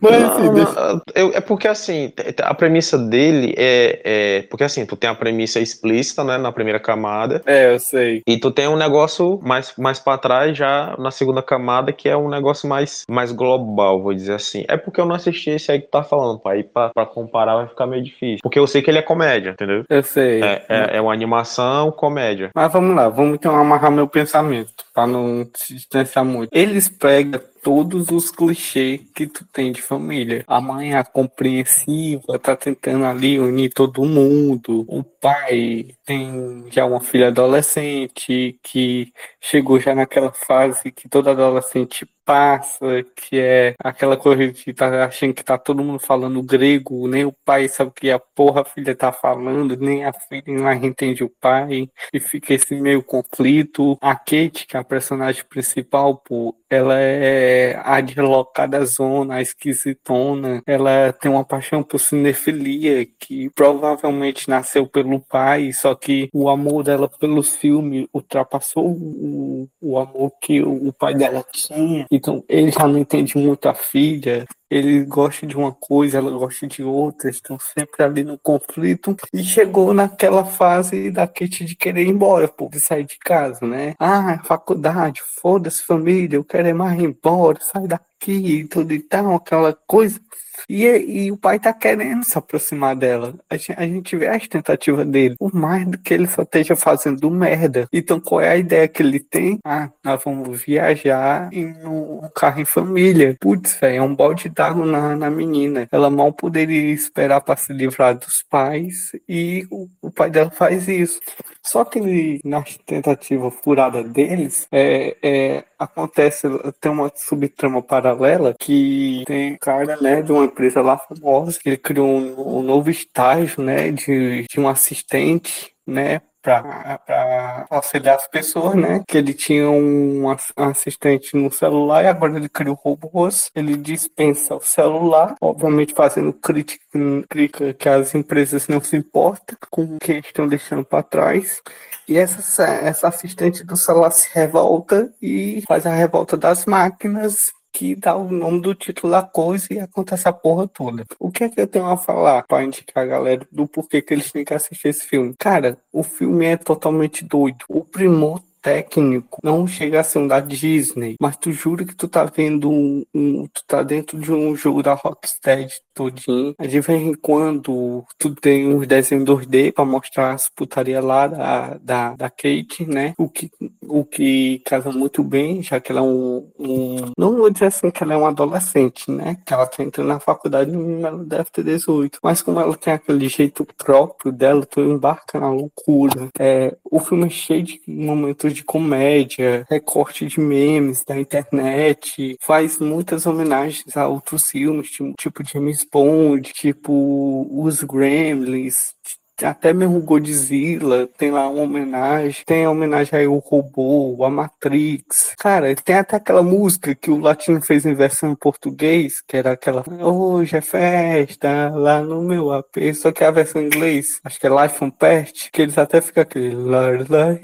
Mas 0.00 0.20
não, 0.20 0.32
assim, 0.32 0.54
deixa... 0.54 1.02
eu, 1.14 1.32
é 1.34 1.40
porque 1.40 1.66
assim, 1.66 2.12
a 2.40 2.54
premissa 2.54 2.96
dele 2.96 3.54
é, 3.56 4.00
é. 4.04 4.42
Porque 4.42 4.64
assim, 4.64 4.86
tu 4.86 4.96
tem 4.96 5.10
a 5.10 5.14
premissa 5.14 5.58
explícita, 5.58 6.22
né, 6.22 6.38
na 6.38 6.52
primeira 6.52 6.78
camada. 6.78 7.42
É, 7.44 7.74
eu 7.74 7.80
sei. 7.80 8.22
E 8.26 8.38
tu 8.38 8.50
tem 8.50 8.68
um 8.68 8.76
negócio 8.76 9.40
mais, 9.42 9.72
mais 9.76 9.98
pra 9.98 10.16
trás, 10.16 10.56
já 10.56 10.94
na 10.98 11.10
segunda 11.10 11.42
camada, 11.42 11.92
que 11.92 12.08
é 12.08 12.16
um 12.16 12.28
negócio 12.28 12.68
mais, 12.68 13.04
mais 13.08 13.32
global, 13.32 14.00
vou 14.00 14.14
dizer 14.14 14.34
assim. 14.34 14.64
É 14.68 14.76
porque 14.76 15.00
eu 15.00 15.06
não 15.06 15.16
assisti 15.16 15.47
esse 15.50 15.72
aí 15.72 15.80
que 15.80 15.86
tu 15.86 15.90
tá 15.90 16.02
falando, 16.02 16.38
pai. 16.38 16.62
Pra, 16.62 16.90
pra 16.90 17.06
comparar 17.06 17.56
vai 17.56 17.68
ficar 17.68 17.86
meio 17.86 18.02
difícil. 18.02 18.40
Porque 18.42 18.58
eu 18.58 18.66
sei 18.66 18.82
que 18.82 18.90
ele 18.90 18.98
é 18.98 19.02
comédia, 19.02 19.50
entendeu? 19.50 19.84
Eu 19.88 20.02
sei. 20.02 20.42
É, 20.42 20.64
é, 20.68 20.96
é 20.96 21.00
uma 21.00 21.12
animação, 21.12 21.90
comédia. 21.90 22.50
Mas 22.54 22.72
vamos 22.72 22.94
lá, 22.94 23.08
vamos 23.08 23.34
então 23.34 23.54
amarrar 23.54 23.90
meu 23.90 24.08
pensamento, 24.08 24.72
pra 24.94 25.06
não 25.06 25.48
se 25.54 25.74
distanciar 25.74 26.24
muito. 26.24 26.50
Eles 26.52 26.88
pegam 26.88 27.40
todos 27.62 28.10
os 28.10 28.30
clichês 28.30 29.00
que 29.14 29.26
tu 29.26 29.44
tem 29.52 29.72
de 29.72 29.82
família. 29.82 30.44
A 30.46 30.60
mãe 30.60 30.96
é 30.96 31.04
compreensiva, 31.04 32.38
tá 32.38 32.56
tentando 32.56 33.04
ali 33.04 33.38
unir 33.38 33.70
todo 33.70 34.04
mundo. 34.04 34.84
O 34.88 35.02
pai 35.02 35.88
tem 36.04 36.64
já 36.70 36.84
uma 36.84 37.00
filha 37.00 37.28
adolescente 37.28 38.58
que 38.62 39.12
chegou 39.40 39.78
já 39.80 39.94
naquela 39.94 40.32
fase 40.32 40.90
que 40.90 41.08
toda 41.08 41.32
adolescente 41.32 42.06
passa, 42.28 43.02
que 43.16 43.40
é 43.40 43.74
aquela 43.82 44.14
coisa 44.14 44.52
de 44.52 44.74
tá 44.74 45.06
achando 45.06 45.32
que 45.32 45.42
tá 45.42 45.56
todo 45.56 45.82
mundo 45.82 45.98
falando 45.98 46.42
grego, 46.42 47.08
nem 47.08 47.24
o 47.24 47.32
pai 47.32 47.66
sabe 47.68 47.88
o 47.88 47.92
que 47.94 48.10
a 48.10 48.18
porra 48.18 48.60
a 48.60 48.64
filha 48.66 48.94
tá 48.94 49.10
falando, 49.10 49.74
nem 49.78 50.04
a 50.04 50.12
filha 50.12 50.42
mais 50.60 50.84
entende 50.84 51.24
o 51.24 51.32
pai, 51.40 51.88
e 52.12 52.20
fica 52.20 52.52
esse 52.52 52.74
meio 52.74 53.02
conflito. 53.02 53.96
A 53.98 54.14
Kate, 54.14 54.66
que 54.66 54.76
é 54.76 54.80
a 54.80 54.84
personagem 54.84 55.42
principal, 55.48 56.18
pô, 56.18 56.54
ela 56.70 56.98
é 56.98 57.80
a 57.82 58.00
deslocada 58.00 58.84
zona, 58.84 59.36
a 59.36 59.42
esquisitona, 59.42 60.62
ela 60.66 61.12
tem 61.12 61.30
uma 61.30 61.44
paixão 61.44 61.82
por 61.82 61.98
cinefilia, 61.98 63.06
que 63.18 63.50
provavelmente 63.50 64.48
nasceu 64.48 64.86
pelo 64.86 65.20
pai, 65.20 65.72
só 65.72 65.94
que 65.94 66.28
o 66.32 66.48
amor 66.48 66.84
dela 66.84 67.08
pelos 67.08 67.56
filmes 67.56 68.06
ultrapassou 68.12 68.86
o, 68.86 69.68
o 69.80 69.98
amor 69.98 70.32
que 70.40 70.60
o, 70.62 70.88
o 70.88 70.92
pai 70.92 71.14
dela 71.14 71.44
tinha, 71.52 72.06
então 72.10 72.44
ele 72.48 72.70
já 72.70 72.86
não 72.86 72.98
entende 72.98 73.36
muito 73.36 73.68
a 73.68 73.74
filha, 73.74 74.46
ele 74.70 75.04
gosta 75.04 75.46
de 75.46 75.56
uma 75.56 75.72
coisa, 75.72 76.18
ela 76.18 76.30
gosta 76.30 76.66
de 76.66 76.82
outra, 76.82 77.30
estão 77.30 77.58
sempre 77.58 78.02
ali 78.02 78.24
no 78.24 78.38
conflito. 78.38 79.16
E 79.32 79.42
chegou 79.42 79.94
naquela 79.94 80.44
fase 80.44 81.10
da 81.10 81.26
Kate 81.26 81.64
de 81.64 81.74
querer 81.74 82.02
ir 82.02 82.08
embora, 82.08 82.48
pô, 82.48 82.68
de 82.68 82.80
sair 82.80 83.04
de 83.04 83.18
casa, 83.18 83.66
né? 83.66 83.94
Ah, 83.98 84.40
faculdade, 84.44 85.22
foda-se 85.40 85.82
família, 85.82 86.36
eu 86.36 86.44
quero 86.44 86.68
ir 86.68 86.74
mais 86.74 87.00
embora, 87.00 87.58
sai 87.60 87.86
daqui 87.86 88.32
e 88.32 88.68
tudo 88.68 88.92
e 88.92 89.00
tal, 89.00 89.34
aquela 89.34 89.72
coisa. 89.86 90.20
E, 90.68 90.84
e 90.84 91.32
o 91.32 91.36
pai 91.36 91.58
tá 91.58 91.72
querendo 91.72 92.24
se 92.24 92.36
aproximar 92.36 92.96
dela. 92.96 93.34
A 93.48 93.56
gente, 93.56 93.72
a 93.76 93.86
gente 93.86 94.16
vê 94.16 94.28
as 94.28 94.46
tentativas 94.48 95.06
dele. 95.06 95.36
Por 95.38 95.54
mais 95.54 95.86
do 95.86 95.98
que 95.98 96.14
ele 96.14 96.26
só 96.26 96.42
esteja 96.42 96.76
fazendo 96.76 97.30
merda. 97.30 97.88
Então 97.92 98.20
qual 98.20 98.40
é 98.40 98.50
a 98.50 98.56
ideia 98.56 98.88
que 98.88 99.02
ele 99.02 99.20
tem? 99.20 99.58
Ah, 99.64 99.90
nós 100.04 100.22
vamos 100.24 100.62
viajar 100.62 101.48
em 101.52 101.66
um 101.86 102.28
carro 102.34 102.60
em 102.60 102.64
família. 102.64 103.36
Putz, 103.40 103.78
velho, 103.80 103.96
é 103.96 104.02
um 104.02 104.14
balde 104.14 104.48
d'água 104.48 104.86
na, 104.86 105.16
na 105.16 105.30
menina. 105.30 105.88
Ela 105.90 106.10
mal 106.10 106.32
poderia 106.32 106.92
esperar 106.92 107.40
para 107.40 107.56
se 107.56 107.72
livrar 107.72 108.16
dos 108.16 108.42
pais. 108.42 109.12
E 109.28 109.66
o, 109.70 109.88
o 110.00 110.10
pai 110.10 110.30
dela 110.30 110.50
faz 110.50 110.88
isso. 110.88 111.20
Só 111.68 111.84
que 111.84 111.98
ele, 111.98 112.40
na 112.42 112.64
tentativa 112.86 113.50
furada 113.50 114.02
deles, 114.02 114.66
é, 114.72 115.16
é, 115.22 115.64
acontece, 115.78 116.48
tem 116.80 116.90
uma 116.90 117.12
subtrama 117.14 117.82
paralela 117.82 118.54
que 118.58 119.22
tem 119.26 119.54
cara, 119.58 120.00
né, 120.00 120.22
de 120.22 120.32
uma 120.32 120.46
empresa 120.46 120.80
lá 120.80 120.96
famosa, 120.96 121.58
que 121.60 121.68
ele 121.68 121.76
criou 121.76 122.08
um, 122.08 122.58
um 122.58 122.62
novo 122.62 122.88
estágio, 122.88 123.62
né, 123.62 123.92
de, 123.92 124.46
de 124.50 124.58
um 124.58 124.66
assistente, 124.66 125.70
né, 125.86 126.22
para 126.42 127.66
auxiliar 127.70 128.16
as 128.16 128.26
pessoas, 128.26 128.74
né? 128.74 129.02
Que 129.06 129.18
ele 129.18 129.34
tinha 129.34 129.68
um 129.68 130.24
assistente 130.56 131.36
no 131.36 131.50
celular 131.50 132.04
e 132.04 132.06
agora 132.06 132.36
ele 132.36 132.48
criou 132.48 132.74
robôs. 132.74 133.50
Ele 133.54 133.76
dispensa 133.76 134.54
o 134.54 134.60
celular, 134.60 135.34
obviamente 135.40 135.94
fazendo 135.94 136.32
crítica, 136.32 136.84
crítica 137.28 137.74
que 137.74 137.88
as 137.88 138.14
empresas 138.14 138.68
não 138.68 138.80
se 138.80 138.96
importam 138.96 139.56
com 139.70 139.82
o 139.82 139.98
que 139.98 140.14
estão 140.14 140.46
deixando 140.48 140.84
para 140.84 141.02
trás. 141.02 141.60
E 142.08 142.16
essa, 142.16 142.64
essa 142.64 143.08
assistente 143.08 143.62
do 143.64 143.76
celular 143.76 144.10
se 144.10 144.30
revolta 144.32 145.12
e 145.20 145.62
faz 145.68 145.84
a 145.84 145.94
revolta 145.94 146.36
das 146.36 146.64
máquinas 146.64 147.52
que 147.78 147.94
dá 147.94 148.16
o 148.16 148.28
nome 148.28 148.60
do 148.60 148.74
título 148.74 149.12
da 149.12 149.22
coisa 149.22 149.72
e 149.72 149.78
acontece 149.78 150.26
a 150.26 150.32
porra 150.32 150.66
toda. 150.66 151.04
O 151.16 151.30
que 151.30 151.44
é 151.44 151.48
que 151.48 151.60
eu 151.60 151.66
tenho 151.68 151.86
a 151.86 151.96
falar 151.96 152.42
para 152.42 152.64
indicar 152.64 153.04
a 153.04 153.06
galera 153.06 153.46
do 153.52 153.68
porquê 153.68 154.02
que 154.02 154.12
eles 154.12 154.32
têm 154.32 154.44
que 154.44 154.52
assistir 154.52 154.88
esse 154.88 155.06
filme? 155.06 155.32
Cara, 155.38 155.78
o 155.92 156.02
filme 156.02 156.44
é 156.44 156.56
totalmente 156.56 157.24
doido. 157.24 157.64
O 157.68 157.84
primor 157.84 158.42
técnico 158.60 159.38
não 159.42 159.66
chega 159.66 160.00
a 160.00 160.04
ser 160.04 160.18
um 160.18 160.26
da 160.28 160.40
Disney, 160.40 161.16
mas 161.20 161.36
tu 161.36 161.52
jura 161.52 161.84
que 161.84 161.94
tu 161.94 162.08
tá 162.08 162.24
vendo 162.24 162.70
um, 162.70 163.04
um 163.14 163.46
tu 163.46 163.64
tá 163.66 163.82
dentro 163.82 164.18
de 164.18 164.32
um 164.32 164.54
jogo 164.56 164.82
da 164.82 164.94
Rocksteady 164.94 165.74
todinho. 165.98 166.54
De 166.60 166.80
vez 166.80 167.02
em 167.02 167.14
quando 167.14 168.04
tu 168.16 168.34
tem 168.36 168.72
uns 168.72 168.86
desenhos 168.86 169.24
2D 169.24 169.72
para 169.72 169.84
mostrar 169.84 170.32
as 170.32 170.48
putaria 170.48 171.00
lá 171.00 171.26
da, 171.26 171.78
da, 171.78 172.14
da 172.14 172.30
Kate, 172.30 172.86
né? 172.86 173.14
O 173.18 173.28
que, 173.28 173.50
o 173.82 174.04
que 174.04 174.60
casa 174.64 174.92
muito 174.92 175.24
bem, 175.24 175.62
já 175.62 175.80
que 175.80 175.90
ela 175.90 176.00
é 176.00 176.04
um, 176.04 176.48
um. 176.58 177.12
Não 177.18 177.36
vou 177.36 177.50
dizer 177.50 177.66
assim 177.66 177.90
que 177.90 178.02
ela 178.02 178.14
é 178.14 178.16
uma 178.16 178.28
adolescente, 178.28 179.10
né? 179.10 179.36
Que 179.44 179.52
ela 179.52 179.66
tá 179.66 179.82
entrando 179.82 180.08
na 180.08 180.20
faculdade 180.20 180.70
ela 180.72 181.24
deve 181.24 181.50
ter 181.50 181.64
18. 181.64 182.20
Mas 182.22 182.42
como 182.42 182.60
ela 182.60 182.76
tem 182.76 182.92
aquele 182.92 183.28
jeito 183.28 183.66
próprio 183.76 184.30
dela, 184.30 184.64
tu 184.64 184.80
embarca 184.80 185.40
na 185.40 185.50
loucura. 185.50 186.28
É, 186.38 186.76
o 186.84 187.00
filme 187.00 187.26
é 187.26 187.30
cheio 187.30 187.62
de 187.62 187.80
momentos 187.86 188.47
de 188.52 188.64
comédia, 188.64 189.66
recorte 189.68 190.26
de 190.26 190.40
memes 190.40 191.04
da 191.04 191.18
internet, 191.18 192.36
faz 192.40 192.78
muitas 192.78 193.26
homenagens 193.26 193.96
a 193.96 194.06
outros 194.06 194.50
filmes, 194.50 194.90
tipo, 194.90 195.14
tipo 195.18 195.44
James 195.44 195.86
Bond, 195.90 196.52
tipo 196.52 197.46
os 197.50 197.82
Gremlins, 197.82 198.94
até 199.42 199.72
mesmo 199.72 200.00
Godzilla 200.00 201.08
tem 201.16 201.30
lá 201.30 201.48
uma 201.48 201.62
homenagem, 201.62 202.42
tem 202.44 202.64
a 202.64 202.70
homenagem 202.70 203.18
aí 203.18 203.26
ao 203.26 203.38
robô, 203.38 204.24
a 204.24 204.30
Matrix. 204.30 205.34
Cara, 205.38 205.74
tem 205.76 205.96
até 205.96 206.16
aquela 206.16 206.42
música 206.42 206.94
que 206.94 207.10
o 207.10 207.18
Latino 207.18 207.60
fez 207.60 207.86
em 207.86 207.94
versão 207.94 208.30
em 208.30 208.34
português, 208.34 209.20
que 209.20 209.36
era 209.36 209.52
aquela 209.52 209.84
Hoje 210.00 210.56
é 210.56 210.60
festa 210.60 211.70
lá 211.70 212.00
no 212.02 212.22
meu 212.22 212.52
AP, 212.52 212.94
só 212.94 213.12
que 213.12 213.24
a 213.24 213.30
versão 213.30 213.62
em 213.62 213.66
inglês, 213.66 214.20
acho 214.24 214.38
que 214.40 214.46
é 214.46 214.50
Life 214.50 214.82
on 214.84 214.90
Pet, 214.90 215.50
que 215.52 215.62
eles 215.62 215.78
até 215.78 216.00
ficam 216.00 216.22
aquele 216.22 216.54
lá, 216.54 216.88
lá. 217.08 217.38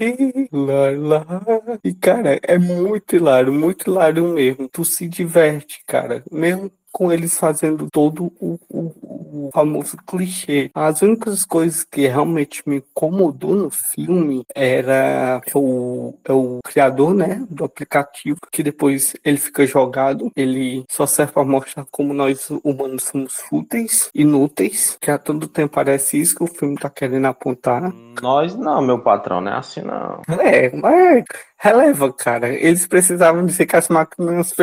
E 1.83 1.93
cara, 1.93 2.39
é 2.43 2.57
muito 2.57 3.15
hilário, 3.15 3.53
muito 3.53 3.89
hilário 3.89 4.27
mesmo. 4.33 4.67
Tu 4.69 4.83
se 4.85 5.07
diverte, 5.07 5.81
cara. 5.85 6.23
Mesmo 6.31 6.71
com 6.95 7.11
eles 7.11 7.37
fazendo 7.37 7.89
todo 7.91 8.31
o, 8.39 8.57
o, 8.69 9.47
o, 9.47 9.49
famoso 9.53 9.97
clichê. 10.07 10.71
As 10.73 11.01
únicas 11.01 11.43
coisas 11.43 11.83
que 11.83 12.07
realmente 12.07 12.63
me 12.65 12.77
incomodou 12.77 13.53
no 13.53 13.69
filme 13.69 14.45
era 14.55 15.41
o, 15.53 16.17
é 16.23 16.31
o 16.31 16.59
criador, 16.63 17.13
né, 17.13 17.45
do 17.49 17.65
aplicativo, 17.65 18.39
que 18.49 18.63
depois 18.63 19.13
ele 19.25 19.35
fica 19.35 19.67
jogado, 19.67 20.31
ele 20.37 20.85
só 20.89 21.05
serve 21.05 21.33
para 21.33 21.43
mostrar 21.43 21.85
como 21.91 22.13
nós 22.13 22.49
humanos 22.63 23.03
somos 23.03 23.33
fúteis, 23.33 24.09
inúteis, 24.15 24.97
que 25.01 25.11
a 25.11 25.17
todo 25.17 25.49
tempo 25.49 25.75
parece 25.75 26.17
isso 26.21 26.33
que 26.33 26.43
o 26.45 26.47
filme 26.47 26.77
tá 26.77 26.89
querendo 26.89 27.25
apontar. 27.25 27.93
Nós 28.21 28.55
não, 28.55 28.81
meu 28.81 28.99
patrão, 28.99 29.41
não 29.41 29.51
é 29.51 29.55
assim 29.57 29.81
não. 29.81 30.21
É, 30.39 30.73
mas 30.73 31.25
releva, 31.57 32.11
cara. 32.13 32.53
Eles 32.53 32.87
precisavam 32.87 33.45
dizer 33.45 33.65
que 33.65 33.75
as 33.75 33.89
máquinas 33.89 34.53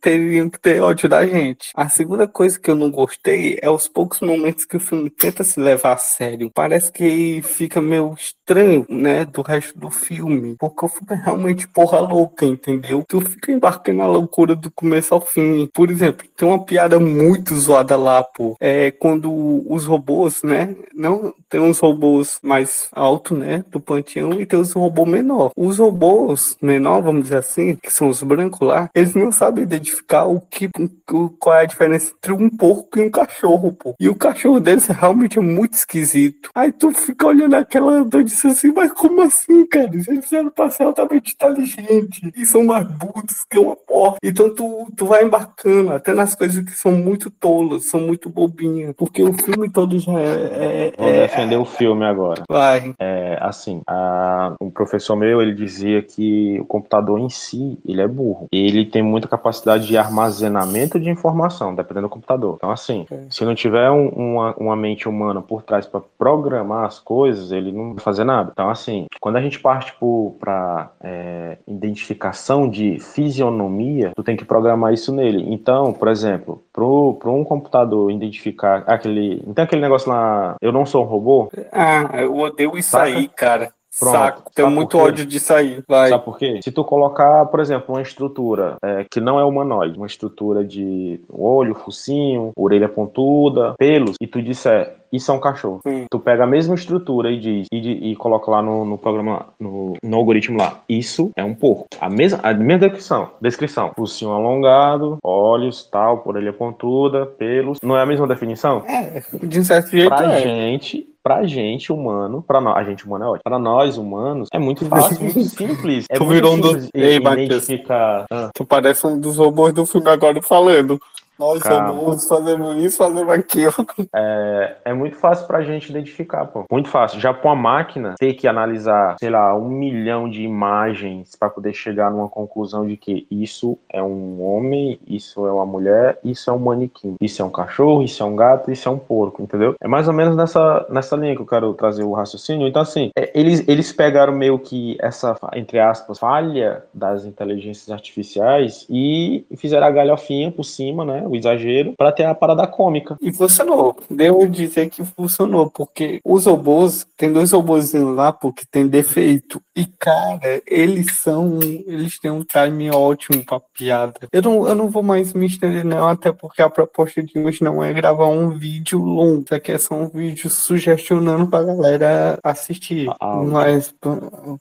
teriam 0.00 0.48
que 0.48 0.60
ter 0.60 0.80
ódio 0.80 1.08
da 1.08 1.26
gente. 1.26 1.70
A 1.74 1.88
segunda 1.88 2.28
coisa 2.28 2.58
que 2.58 2.70
eu 2.70 2.76
não 2.76 2.90
gostei 2.90 3.58
é 3.60 3.70
os 3.70 3.88
poucos 3.88 4.20
momentos 4.20 4.64
que 4.64 4.76
o 4.76 4.80
filme 4.80 5.10
tenta 5.10 5.42
se 5.42 5.58
levar 5.60 5.94
a 5.94 5.96
sério. 5.96 6.50
Parece 6.52 6.92
que 6.92 7.42
fica 7.42 7.80
meio 7.80 8.14
estranho, 8.14 8.86
né, 8.88 9.24
do 9.24 9.42
resto 9.42 9.78
do 9.78 9.90
filme. 9.90 10.56
Porque 10.58 10.84
o 10.84 10.88
filme 10.88 11.12
é 11.12 11.24
realmente 11.24 11.68
porra 11.68 12.00
louca, 12.00 12.46
entendeu? 12.46 13.04
Tu 13.08 13.20
fica 13.20 13.52
embarcando 13.52 13.98
na 13.98 14.06
loucura 14.06 14.54
do 14.54 14.70
começo 14.70 15.14
ao 15.14 15.20
fim. 15.20 15.68
Por 15.72 15.90
exemplo, 15.90 16.26
tem 16.36 16.46
uma 16.48 16.64
piada 16.64 16.98
muito 17.00 17.54
zoada 17.56 17.96
lá, 17.96 18.22
pô. 18.22 18.56
É 18.60 18.90
quando 18.90 19.64
os 19.70 19.84
robôs, 19.84 20.42
né, 20.42 20.74
não 20.94 21.34
tem 21.48 21.60
uns 21.60 21.78
robôs 21.78 22.38
mais 22.42 22.88
altos, 22.92 23.36
né, 23.36 23.64
do 23.70 23.80
panteão 23.80 24.40
e 24.40 24.46
tem 24.46 24.58
os 24.58 24.72
robôs 24.72 25.08
menor. 25.08 25.52
Os 25.56 25.78
robôs 25.78 26.56
menor, 26.60 27.02
vamos 27.02 27.24
dizer 27.24 27.38
assim, 27.38 27.76
que 27.76 27.92
são 27.92 28.08
os 28.08 28.22
brancos 28.22 28.66
lá, 28.66 28.90
eles 28.94 29.14
não 29.14 29.32
sabem 29.32 29.64
identificar 29.64 30.24
o 30.24 30.40
que, 30.40 30.68
o, 31.10 31.28
qual 31.30 31.56
é 31.56 31.62
a 31.62 31.66
diferença 31.66 32.12
entre 32.16 32.32
um 32.32 32.50
porco 32.50 32.98
e 32.98 33.02
um 33.02 33.10
cachorro, 33.10 33.72
pô. 33.72 33.94
E 33.98 34.08
o 34.08 34.14
cachorro 34.14 34.60
deles 34.60 34.86
realmente 34.86 35.38
é 35.38 35.42
muito 35.42 35.74
esquisito. 35.74 36.50
Aí 36.54 36.72
tu 36.72 36.92
fica 36.92 37.26
olhando 37.26 37.54
aquela 37.54 38.04
doidice 38.04 38.48
assim, 38.48 38.72
mas 38.72 38.92
como 38.92 39.22
assim, 39.22 39.66
cara? 39.66 39.90
Eles 39.92 40.32
eram 40.32 40.50
pra 40.50 40.70
ser 40.70 40.84
altamente 40.84 41.34
inteligentes 41.34 42.30
e 42.36 42.46
são 42.46 42.64
mais 42.64 42.86
burros 42.86 43.44
que 43.48 43.58
uma 43.58 43.76
porra. 43.76 44.16
Então 44.22 44.54
tu, 44.54 44.88
tu 44.96 45.06
vai 45.06 45.24
embarcando 45.24 45.92
até 45.92 46.12
nas 46.12 46.34
coisas 46.34 46.64
que 46.64 46.72
são 46.72 46.92
muito 46.92 47.30
tolas, 47.30 47.86
são 47.86 48.00
muito 48.00 48.28
bobinhas, 48.28 48.94
porque 48.96 49.22
o 49.22 49.32
filme 49.32 49.70
todo 49.70 49.98
já 49.98 50.12
é. 50.12 50.92
é 50.98 50.98
é, 50.98 51.37
defender 51.38 51.56
o 51.56 51.64
filme 51.64 52.04
agora. 52.04 52.42
Vai. 52.48 52.94
É, 52.98 53.38
assim, 53.40 53.80
a, 53.86 54.54
um 54.60 54.70
professor 54.70 55.16
meu 55.16 55.40
ele 55.40 55.54
dizia 55.54 56.02
que 56.02 56.58
o 56.60 56.64
computador 56.64 57.18
em 57.18 57.28
si 57.28 57.78
ele 57.86 58.02
é 58.02 58.08
burro. 58.08 58.48
Ele 58.50 58.84
tem 58.84 59.02
muita 59.02 59.28
capacidade 59.28 59.86
de 59.86 59.96
armazenamento 59.96 60.98
de 60.98 61.08
informação, 61.08 61.74
dependendo 61.74 62.08
do 62.08 62.10
computador. 62.10 62.56
Então, 62.56 62.70
assim, 62.70 63.06
é. 63.10 63.20
se 63.30 63.44
não 63.44 63.54
tiver 63.54 63.90
um, 63.90 64.08
uma, 64.08 64.54
uma 64.56 64.76
mente 64.76 65.08
humana 65.08 65.40
por 65.40 65.62
trás 65.62 65.86
para 65.86 66.00
programar 66.18 66.84
as 66.84 66.98
coisas, 66.98 67.52
ele 67.52 67.72
não 67.72 67.94
vai 67.94 68.02
fazer 68.02 68.24
nada. 68.24 68.50
Então, 68.52 68.68
assim, 68.68 69.06
quando 69.20 69.36
a 69.36 69.40
gente 69.42 69.60
parte 69.60 69.94
para 70.38 70.90
é, 71.02 71.58
identificação 71.66 72.68
de 72.68 72.98
fisionomia, 72.98 74.12
tu 74.14 74.22
tem 74.22 74.36
que 74.36 74.44
programar 74.44 74.92
isso 74.92 75.12
nele. 75.12 75.44
Então, 75.52 75.92
por 75.92 76.08
exemplo, 76.08 76.62
para 76.72 76.84
um 77.30 77.44
computador 77.44 78.10
identificar 78.10 78.84
aquele. 78.86 79.42
Então, 79.46 79.64
aquele 79.64 79.82
negócio 79.82 80.08
lá, 80.10 80.56
eu 80.60 80.72
não 80.72 80.86
sou 80.86 81.04
um 81.04 81.06
robô. 81.06 81.27
Ah, 81.72 82.20
eu 82.20 82.36
odeio 82.36 82.76
isso 82.76 82.90
Saca? 82.90 83.04
aí, 83.04 83.28
cara. 83.28 83.72
Pronto. 83.98 84.12
Saco, 84.12 84.50
tenho 84.54 84.70
muito 84.70 84.96
ódio 84.96 85.26
de 85.26 85.40
sair. 85.40 85.82
Vai. 85.88 86.08
Sabe 86.10 86.24
por 86.24 86.38
quê? 86.38 86.60
Se 86.62 86.70
tu 86.70 86.84
colocar, 86.84 87.44
por 87.46 87.58
exemplo, 87.58 87.94
uma 87.94 88.02
estrutura 88.02 88.76
é, 88.82 89.04
que 89.10 89.20
não 89.20 89.40
é 89.40 89.44
humanoide, 89.44 89.96
uma 89.96 90.06
estrutura 90.06 90.64
de 90.64 91.20
olho, 91.28 91.74
focinho, 91.74 92.52
orelha 92.56 92.88
pontuda, 92.88 93.74
pelos, 93.76 94.14
e 94.20 94.26
tu 94.26 94.40
disser 94.40 94.98
isso 95.12 95.30
é 95.30 95.34
um 95.34 95.40
cachorro. 95.40 95.80
Sim. 95.86 96.06
Tu 96.10 96.18
pega 96.18 96.44
a 96.44 96.46
mesma 96.46 96.74
estrutura 96.74 97.30
e 97.30 97.40
diz 97.40 97.66
e, 97.72 98.10
e 98.10 98.16
coloca 98.16 98.50
lá 98.50 98.62
no, 98.62 98.84
no 98.84 98.98
programa, 98.98 99.46
no, 99.58 99.94
no, 100.02 100.16
algoritmo 100.16 100.58
lá. 100.58 100.80
Isso 100.88 101.30
é 101.34 101.42
um 101.42 101.54
porco. 101.54 101.86
A 102.00 102.08
mesma, 102.08 102.40
a 102.42 102.52
mesma 102.52 102.78
descrição. 102.78 103.30
Descrição. 103.40 103.92
Focinho 103.96 104.32
alongado, 104.32 105.18
olhos, 105.24 105.84
tal, 105.90 106.22
orelha 106.26 106.52
pontuda, 106.52 107.26
pelos. 107.26 107.80
Não 107.82 107.96
é 107.96 108.02
a 108.02 108.06
mesma 108.06 108.26
definição? 108.26 108.82
É, 108.86 109.22
de 109.42 109.64
certo 109.64 109.90
jeito. 109.90 110.08
Pra 110.08 110.30
é. 110.34 110.40
gente, 110.40 111.07
pra 111.28 111.46
gente 111.46 111.92
humano, 111.92 112.42
pra 112.42 112.58
nós, 112.58 112.78
a 112.78 112.84
gente 112.84 113.04
humano 113.04 113.24
é 113.24 113.28
ótimo, 113.28 113.42
pra 113.44 113.58
nós 113.58 113.98
humanos, 113.98 114.48
é 114.50 114.58
muito 114.58 114.86
fácil, 114.86 115.20
muito 115.20 115.44
simples. 115.44 116.06
É 116.08 116.14
tu 116.16 116.24
muito 116.24 116.34
virou 116.34 116.54
um 116.54 116.60
dos. 116.60 116.88
Ei, 116.94 117.16
identificar... 117.16 118.24
Ah. 118.30 118.48
Tu 118.54 118.64
parece 118.64 119.06
um 119.06 119.20
dos 119.20 119.36
robôs 119.36 119.74
do 119.74 119.84
filme 119.84 120.08
agora 120.08 120.40
falando. 120.40 120.98
Nós 121.38 121.62
somos, 121.62 122.26
fazemos 122.26 122.82
isso, 122.82 122.96
fazemos 122.96 123.32
aquilo. 123.32 123.74
É, 124.14 124.76
é 124.86 124.92
muito 124.92 125.16
fácil 125.16 125.46
pra 125.46 125.62
gente 125.62 125.90
identificar, 125.90 126.46
pô. 126.46 126.64
Muito 126.70 126.88
fácil. 126.88 127.20
Já 127.20 127.32
com 127.32 127.48
a 127.48 127.54
máquina, 127.54 128.14
ter 128.18 128.34
que 128.34 128.48
analisar, 128.48 129.16
sei 129.20 129.30
lá, 129.30 129.54
um 129.54 129.68
milhão 129.68 130.28
de 130.28 130.42
imagens 130.42 131.36
para 131.36 131.48
poder 131.48 131.72
chegar 131.72 132.10
numa 132.10 132.28
conclusão 132.28 132.86
de 132.86 132.96
que 132.96 133.26
isso 133.30 133.78
é 133.88 134.02
um 134.02 134.42
homem, 134.42 134.98
isso 135.06 135.46
é 135.46 135.52
uma 135.52 135.66
mulher, 135.66 136.18
isso 136.24 136.50
é 136.50 136.52
um 136.52 136.58
manequim, 136.58 137.14
isso 137.20 137.40
é 137.40 137.44
um 137.44 137.50
cachorro, 137.50 138.02
isso 138.02 138.22
é 138.22 138.26
um 138.26 138.34
gato, 138.34 138.70
isso 138.70 138.88
é 138.88 138.92
um 138.92 138.98
porco, 138.98 139.42
entendeu? 139.42 139.76
É 139.80 139.86
mais 139.86 140.08
ou 140.08 140.14
menos 140.14 140.36
nessa, 140.36 140.86
nessa 140.90 141.16
linha 141.16 141.36
que 141.36 141.42
eu 141.42 141.46
quero 141.46 141.72
trazer 141.74 142.02
o 142.02 142.12
raciocínio. 142.12 142.66
Então, 142.66 142.82
assim, 142.82 143.10
é, 143.16 143.30
eles, 143.38 143.66
eles 143.68 143.92
pegaram 143.92 144.32
meio 144.32 144.58
que 144.58 144.96
essa, 145.00 145.36
entre 145.54 145.78
aspas, 145.78 146.18
falha 146.18 146.82
das 146.92 147.24
inteligências 147.24 147.90
artificiais 147.90 148.86
e 148.90 149.46
fizeram 149.56 149.86
a 149.86 149.90
galhofinha 149.90 150.50
por 150.50 150.64
cima, 150.64 151.04
né? 151.04 151.27
O 151.28 151.36
exagero, 151.36 151.94
para 151.96 152.12
ter 152.12 152.24
a 152.24 152.34
parada 152.34 152.66
cômica. 152.66 153.16
E 153.20 153.32
funcionou. 153.32 153.96
Devo 154.10 154.48
dizer 154.48 154.90
que 154.90 155.04
funcionou, 155.04 155.70
porque 155.70 156.20
os 156.24 156.46
robôs, 156.46 157.06
tem 157.16 157.32
dois 157.32 157.52
robôs 157.52 157.92
lá, 157.92 158.32
porque 158.32 158.64
tem 158.70 158.86
defeito. 158.86 159.60
E, 159.76 159.86
cara, 159.86 160.60
eles 160.66 161.14
são. 161.16 161.60
Eles 161.62 162.18
têm 162.18 162.30
um 162.30 162.42
time 162.42 162.90
ótimo 162.90 163.44
pra 163.44 163.60
piada. 163.60 164.28
Eu 164.32 164.42
não, 164.42 164.68
eu 164.68 164.74
não 164.74 164.88
vou 164.88 165.02
mais 165.02 165.32
me 165.32 165.46
estender, 165.46 165.84
não, 165.84 166.08
até 166.08 166.32
porque 166.32 166.62
a 166.62 166.70
proposta 166.70 167.22
de 167.22 167.38
hoje 167.38 167.62
não 167.62 167.82
é 167.82 167.92
gravar 167.92 168.26
um 168.26 168.50
vídeo 168.50 168.98
longo. 169.00 169.42
Isso 169.44 169.54
aqui 169.54 169.72
é 169.72 169.78
só 169.78 169.94
um 169.94 170.08
vídeo 170.08 170.50
sugestionando 170.50 171.46
pra 171.46 171.62
galera 171.62 172.38
assistir. 172.42 173.08
Ah, 173.20 173.36
Mas, 173.36 173.94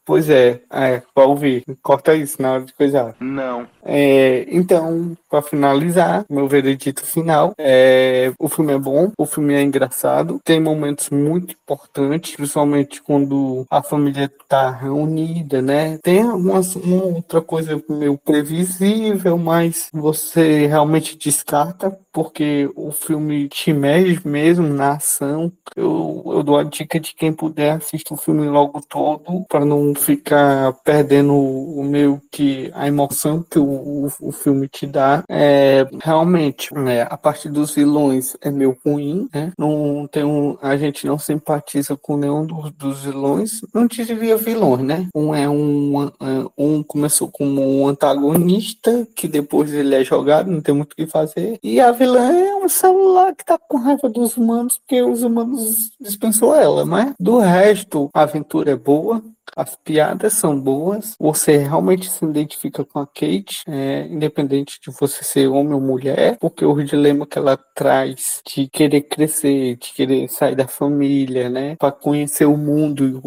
pois 0.06 0.30
é, 0.30 0.62
é, 0.71 1.01
pra 1.13 1.25
ouvir. 1.25 1.63
Corta 1.82 2.15
isso 2.15 2.41
na 2.41 2.53
hora 2.53 2.63
de 2.65 2.73
coisar. 2.73 3.15
Não. 3.19 3.67
É, 3.84 4.45
então, 4.49 5.17
para 5.30 5.41
finalizar, 5.41 6.25
meu 6.30 6.47
veredito 6.61 7.05
final 7.05 7.53
é 7.57 8.31
o 8.39 8.49
filme 8.49 8.73
é 8.73 8.77
bom, 8.77 9.11
o 9.17 9.25
filme 9.25 9.53
é 9.53 9.61
engraçado, 9.61 10.39
tem 10.43 10.59
momentos 10.59 11.09
muito 11.09 11.53
importantes, 11.53 12.35
principalmente 12.35 13.01
quando 13.01 13.65
a 13.69 13.81
família 13.81 14.31
tá 14.47 14.71
reunida, 14.71 15.61
né? 15.61 15.97
Tem 16.01 16.21
algumas 16.21 16.75
uma 16.75 17.03
outra 17.03 17.41
coisa 17.41 17.81
meio 17.89 18.17
previsível, 18.17 19.37
mas 19.37 19.89
você 19.93 20.67
realmente 20.67 21.17
descarta 21.17 21.97
porque 22.11 22.69
o 22.75 22.91
filme 22.91 23.47
te 23.47 23.71
mexe 23.71 24.27
mesmo 24.27 24.67
na 24.67 24.93
ação. 24.93 25.51
Eu, 25.75 26.23
eu 26.25 26.43
dou 26.43 26.57
a 26.57 26.63
dica 26.63 26.99
de 26.99 27.13
quem 27.13 27.31
puder 27.31 27.73
assistir 27.73 28.11
o 28.11 28.17
filme 28.17 28.47
logo 28.47 28.81
todo 28.89 29.45
para 29.47 29.63
não 29.63 29.93
ficar 29.93 30.73
perdendo 30.83 31.33
o 31.33 31.83
meio 31.83 32.19
que 32.31 32.71
a 32.73 32.87
emoção 32.87 33.43
que 33.43 33.59
o 33.59 33.77
o, 33.87 34.07
o 34.21 34.31
filme 34.31 34.67
te 34.67 34.85
dá. 34.85 35.23
É, 35.29 35.87
realmente, 36.03 36.46
né, 36.73 37.03
a 37.10 37.17
parte 37.17 37.49
dos 37.49 37.73
vilões 37.73 38.36
é 38.41 38.51
meio 38.51 38.77
ruim, 38.86 39.27
né? 39.33 39.51
Não 39.57 40.07
tem 40.12 40.23
um, 40.23 40.57
a 40.62 40.75
gente 40.77 41.05
não 41.05 41.17
simpatiza 41.17 41.95
com 41.97 42.17
nenhum 42.17 42.45
dos, 42.45 42.71
dos 42.71 43.03
vilões. 43.03 43.62
Não 43.73 43.88
diria 43.88 44.38
vilões, 44.38 44.83
né? 44.83 45.07
Um 45.13 45.33
é 45.33 45.49
um, 45.49 46.05
é, 46.05 46.12
um 46.57 46.83
começou 46.83 47.29
como 47.29 47.62
um 47.62 47.88
antagonista 47.88 49.07
que 49.15 49.27
depois 49.27 49.73
ele 49.73 49.95
é 49.95 50.03
jogado, 50.03 50.51
não 50.51 50.62
tem 50.62 50.73
muito 50.73 50.93
o 50.93 50.95
que 50.95 51.07
fazer. 51.07 51.60
E 51.63 51.79
a 51.79 51.91
vilã 51.91 52.31
é 52.31 52.55
um 52.55 52.69
celular 52.69 53.36
que 53.36 53.45
tá 53.45 53.57
com 53.57 53.77
raiva 53.77 54.10
dos 54.10 54.38
humanos 54.38 54.77
porque 54.77 55.01
os 55.01 55.23
humanos 55.23 55.91
dispensou 55.99 56.55
ela, 56.55 56.86
mas 56.86 57.13
do 57.19 57.39
resto 57.39 58.10
a 58.13 58.21
aventura 58.21 58.71
é 58.71 58.75
boa. 58.75 59.21
As 59.57 59.75
piadas 59.75 60.33
são 60.33 60.59
boas, 60.61 61.15
você 61.19 61.57
realmente 61.57 62.07
se 62.11 62.23
identifica 62.23 62.85
com 62.85 62.99
a 62.99 63.07
Kate, 63.07 63.63
é, 63.67 64.05
independente 64.05 64.79
de 64.79 64.91
você 64.91 65.23
ser 65.23 65.47
homem 65.47 65.73
ou 65.73 65.81
mulher, 65.81 66.37
porque 66.39 66.63
o 66.63 66.83
dilema 66.83 67.25
que 67.25 67.39
ela 67.39 67.57
traz 67.73 68.39
de 68.45 68.67
querer 68.67 69.01
crescer, 69.01 69.77
de 69.77 69.93
querer 69.93 70.29
sair 70.29 70.55
da 70.55 70.67
família, 70.67 71.49
né, 71.49 71.75
para 71.77 71.91
conhecer 71.91 72.45
o 72.45 72.55
mundo, 72.55 73.19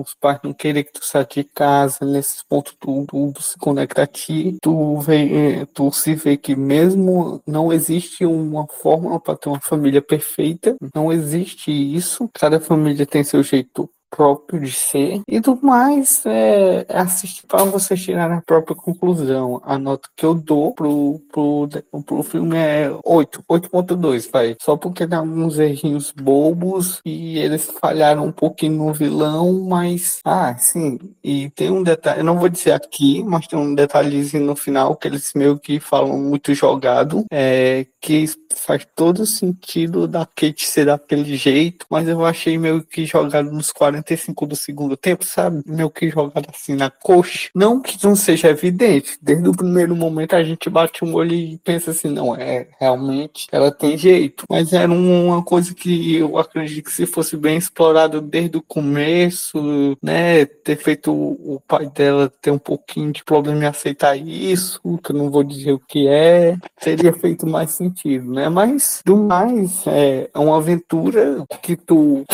os 0.00 0.14
pais 0.14 0.38
não 0.44 0.52
querem 0.52 0.84
que 0.84 0.92
tu 0.92 1.04
saia 1.04 1.26
de 1.28 1.42
casa, 1.42 2.06
nesses 2.06 2.44
pontos 2.44 2.76
tu, 2.78 3.04
tu 3.04 3.42
se 3.42 3.58
conecta 3.58 4.04
a 4.04 4.06
ti, 4.06 4.58
tu, 4.62 5.00
vê, 5.00 5.62
é, 5.62 5.66
tu 5.66 5.90
se 5.90 6.14
vê 6.14 6.36
que 6.36 6.54
mesmo 6.54 7.42
não 7.44 7.72
existe 7.72 8.24
uma 8.24 8.68
forma 8.68 9.18
para 9.18 9.36
ter 9.36 9.48
uma 9.48 9.60
família 9.60 10.00
perfeita, 10.00 10.76
não 10.94 11.12
existe 11.12 11.72
isso, 11.72 12.30
cada 12.32 12.60
família 12.60 13.04
tem 13.04 13.24
seu 13.24 13.42
jeito 13.42 13.90
próprio 14.10 14.60
de 14.60 14.72
ser 14.72 15.20
e 15.28 15.40
do 15.40 15.58
mais 15.62 16.24
é, 16.26 16.86
é 16.88 16.98
assistir 16.98 17.46
para 17.46 17.64
você 17.64 17.96
tirar 17.96 18.30
a 18.30 18.40
própria 18.40 18.76
conclusão. 18.76 19.60
A 19.64 19.78
nota 19.78 20.08
que 20.16 20.24
eu 20.24 20.34
dou 20.34 20.74
pro, 20.74 21.20
pro, 21.30 21.68
pro 22.04 22.22
filme 22.22 22.56
é 22.56 22.90
8, 23.04 23.44
8.2, 23.48 24.30
vai. 24.30 24.56
Só 24.60 24.76
porque 24.76 25.06
tem 25.06 25.18
alguns 25.18 25.58
errinhos 25.58 26.12
bobos 26.12 27.00
e 27.04 27.38
eles 27.38 27.70
falharam 27.80 28.26
um 28.26 28.32
pouquinho 28.32 28.86
no 28.86 28.92
vilão, 28.92 29.60
mas 29.64 30.20
ah, 30.24 30.56
sim. 30.56 30.98
E 31.22 31.50
tem 31.50 31.70
um 31.70 31.82
detalhe, 31.82 32.20
eu 32.20 32.24
não 32.24 32.38
vou 32.38 32.48
dizer 32.48 32.72
aqui, 32.72 33.22
mas 33.24 33.46
tem 33.46 33.58
um 33.58 33.74
detalhezinho 33.74 34.44
no 34.44 34.56
final 34.56 34.96
que 34.96 35.08
eles 35.08 35.32
meio 35.34 35.58
que 35.58 35.80
falam 35.80 36.18
muito 36.18 36.54
jogado, 36.54 37.24
é 37.30 37.86
que 38.00 38.26
faz 38.54 38.86
todo 38.94 39.26
sentido 39.26 40.06
da 40.06 40.24
Kate 40.24 40.66
ser 40.66 40.86
daquele 40.86 41.36
jeito, 41.36 41.86
mas 41.90 42.08
eu 42.08 42.24
achei 42.24 42.56
meio 42.56 42.82
que 42.82 43.04
jogado 43.04 43.50
nos 43.50 43.72
40 43.72 43.95
45 43.96 44.46
do 44.46 44.56
segundo 44.56 44.96
tempo, 44.96 45.24
sabe? 45.24 45.62
Meio 45.66 45.90
que 45.90 46.10
jogado 46.10 46.48
assim 46.52 46.74
na 46.74 46.90
coxa. 46.90 47.48
Não 47.54 47.80
que 47.80 48.02
não 48.04 48.14
seja 48.14 48.48
evidente. 48.48 49.18
Desde 49.20 49.48
o 49.48 49.52
primeiro 49.52 49.94
momento 49.94 50.34
a 50.34 50.42
gente 50.42 50.68
bate 50.68 51.04
um 51.04 51.14
olho 51.14 51.34
e 51.34 51.58
pensa 51.58 51.90
assim, 51.90 52.08
não, 52.08 52.34
é 52.34 52.68
realmente 52.78 53.46
ela 53.50 53.70
tem 53.70 53.96
jeito. 53.96 54.44
Mas 54.48 54.72
era 54.72 54.90
uma 54.90 55.42
coisa 55.42 55.74
que 55.74 56.16
eu 56.16 56.38
acredito 56.38 56.84
que 56.84 56.92
se 56.92 57.06
fosse 57.06 57.36
bem 57.36 57.56
explorado 57.56 58.20
desde 58.20 58.56
o 58.58 58.62
começo, 58.62 59.96
né? 60.02 60.44
Ter 60.44 60.76
feito 60.76 61.12
o 61.12 61.60
pai 61.66 61.88
dela 61.88 62.32
ter 62.40 62.50
um 62.50 62.58
pouquinho 62.58 63.12
de 63.12 63.24
problema 63.24 63.64
em 63.64 63.66
aceitar 63.66 64.16
isso, 64.16 64.80
que 65.02 65.12
eu 65.12 65.16
não 65.16 65.30
vou 65.30 65.44
dizer 65.44 65.72
o 65.72 65.78
que 65.78 66.08
é, 66.08 66.56
teria 66.80 67.12
feito 67.12 67.46
mais 67.46 67.70
sentido, 67.70 68.32
né? 68.32 68.48
Mas 68.48 69.02
do 69.04 69.16
mais, 69.16 69.84
é 69.86 70.28
uma 70.34 70.56
aventura 70.56 71.44
que 71.62 71.76
tu 71.76 72.24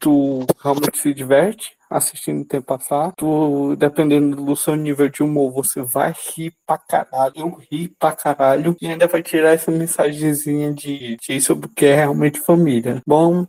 tu 0.00 0.46
realmente 0.62 0.98
se 0.98 1.12
diverte 1.14 1.74
assistindo 1.88 2.42
o 2.42 2.44
tempo 2.44 2.66
passar. 2.66 3.12
Tu, 3.16 3.76
dependendo 3.76 4.36
do 4.44 4.56
seu 4.56 4.74
nível 4.74 5.08
de 5.08 5.22
humor, 5.22 5.52
você 5.52 5.82
vai 5.82 6.12
rir 6.36 6.52
pra 6.66 6.76
caralho. 6.78 7.32
Eu 7.36 7.58
ri 7.70 7.88
pra 7.98 8.12
caralho. 8.12 8.76
E 8.80 8.88
ainda 8.88 9.06
vai 9.06 9.22
tirar 9.22 9.50
essa 9.52 9.70
mensagenzinha 9.70 10.72
de, 10.72 11.16
de 11.16 11.40
sobre 11.40 11.66
o 11.66 11.70
que 11.70 11.86
é 11.86 11.94
realmente 11.94 12.40
família. 12.40 13.00
Bom, 13.06 13.46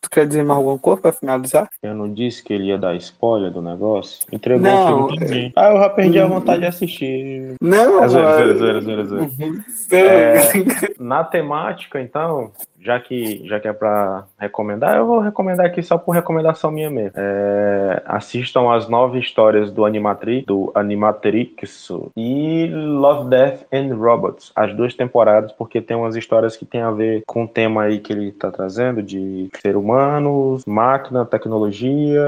Tu 0.00 0.08
quer 0.10 0.28
dizer 0.28 0.44
mais 0.44 0.56
alguma 0.58 0.78
coisa 0.78 1.02
pra 1.02 1.12
finalizar? 1.12 1.68
Eu 1.82 1.92
não 1.92 2.14
disse 2.14 2.42
que 2.42 2.52
ele 2.52 2.66
ia 2.68 2.78
dar 2.78 2.94
spoiler 2.94 3.50
do 3.50 3.60
negócio? 3.60 4.20
Entregou 4.30 4.62
Não, 4.62 5.04
o 5.06 5.08
filme 5.08 5.26
todinho. 5.26 5.52
Ah, 5.56 5.70
eu 5.72 5.78
já 5.80 5.88
perdi 5.90 6.20
a 6.20 6.26
vontade 6.26 6.60
de 6.60 6.66
assistir. 6.66 7.56
Não, 7.60 8.04
É 8.04 8.08
zoeira, 8.08 8.46
mas- 8.46 8.58
zoeira, 8.58 8.80
zoeira, 8.80 9.04
zoeira. 9.04 9.24
Uhum. 9.40 9.62
Na 11.04 11.24
temática, 11.24 12.00
então, 12.00 12.52
já 12.80 12.98
que, 13.00 13.46
já 13.46 13.58
que 13.58 13.68
é 13.68 13.72
pra 13.72 14.24
recomendar, 14.38 14.96
eu 14.96 15.06
vou 15.06 15.20
recomendar 15.20 15.66
aqui 15.66 15.82
só 15.82 15.98
por 15.98 16.12
recomendação 16.12 16.70
minha 16.70 16.88
mesmo. 16.88 17.12
É, 17.16 18.02
assistam 18.06 18.70
as 18.72 18.88
nove 18.88 19.18
histórias 19.18 19.70
do 19.70 19.84
Animatrix, 19.84 20.46
do 20.46 20.70
Animatrix 20.74 21.88
e 22.16 22.70
Love, 22.72 23.28
Death 23.28 23.66
and 23.72 23.94
Robots, 23.94 24.52
as 24.54 24.74
duas 24.74 24.94
temporadas, 24.94 25.52
porque 25.52 25.80
tem 25.80 25.96
umas 25.96 26.16
histórias 26.16 26.56
que 26.56 26.64
tem 26.64 26.80
a 26.80 26.90
ver 26.90 27.22
com 27.26 27.44
o 27.44 27.48
tema 27.48 27.82
aí 27.84 27.98
que 27.98 28.12
ele 28.12 28.30
tá 28.32 28.50
trazendo, 28.50 29.02
de 29.02 29.48
ser 29.60 29.76
humanos, 29.76 30.64
máquina, 30.66 31.24
tecnologia, 31.24 32.22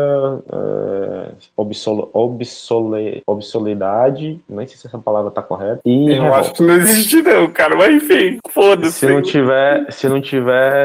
é, 0.53 1.31
obsole, 1.57 3.23
obsoledade, 3.27 4.41
nem 4.49 4.67
sei 4.67 4.77
se 4.77 4.87
essa 4.87 4.99
palavra 4.99 5.31
tá 5.31 5.43
correta, 5.43 5.81
e 5.85 6.09
Eu 6.11 6.23
revolta. 6.23 6.41
acho 6.41 6.55
que 6.55 6.63
não 6.63 6.75
existe, 6.75 7.23
não, 7.23 7.47
cara. 7.49 7.77
Mas 7.77 7.95
enfim, 7.95 8.39
foda-se. 8.49 8.93
Se 8.93 9.07
não 9.07 9.23
tiver, 9.23 9.93
se 9.93 10.09
não 10.09 10.21
tiver 10.21 10.40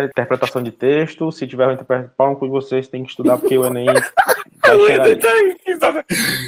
interpretação 0.09 0.61
de 0.61 0.71
texto, 0.71 1.31
se 1.31 1.47
tiver 1.47 1.71
interpretação, 1.73 2.35
de 2.35 2.47
vocês, 2.47 2.87
tem 2.87 3.03
que 3.03 3.09
estudar 3.09 3.37
porque 3.37 3.57
o 3.57 3.65
Enem 3.65 3.87
aí. 5.25 5.55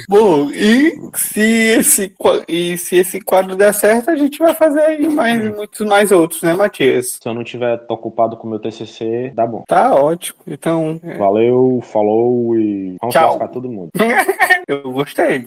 Bom, 0.08 0.50
e 0.50 0.98
se 1.14 1.40
esse 1.40 2.14
e 2.48 2.76
se 2.76 2.96
esse 2.96 3.20
quadro 3.20 3.54
der 3.54 3.72
certo, 3.72 4.10
a 4.10 4.16
gente 4.16 4.38
vai 4.38 4.54
fazer 4.54 4.80
aí 4.80 5.08
mais 5.08 5.54
muitos 5.54 5.86
mais 5.86 6.10
outros, 6.10 6.42
né, 6.42 6.52
Matias? 6.54 7.18
Se 7.22 7.28
eu 7.28 7.34
não 7.34 7.44
tiver 7.44 7.80
ocupado 7.88 8.36
com 8.36 8.46
o 8.46 8.50
meu 8.50 8.58
TCC, 8.58 9.32
dá 9.34 9.46
bom. 9.46 9.62
Tá 9.66 9.94
ótimo. 9.94 10.40
Então, 10.46 11.00
é, 11.02 11.16
Valeu, 11.16 11.80
falou 11.82 12.56
e 12.56 12.96
vamos 13.00 13.14
Tchau. 13.14 13.30
lascar 13.30 13.48
todo 13.48 13.68
mundo. 13.70 13.90
eu 14.66 14.90
gostei. 14.90 15.46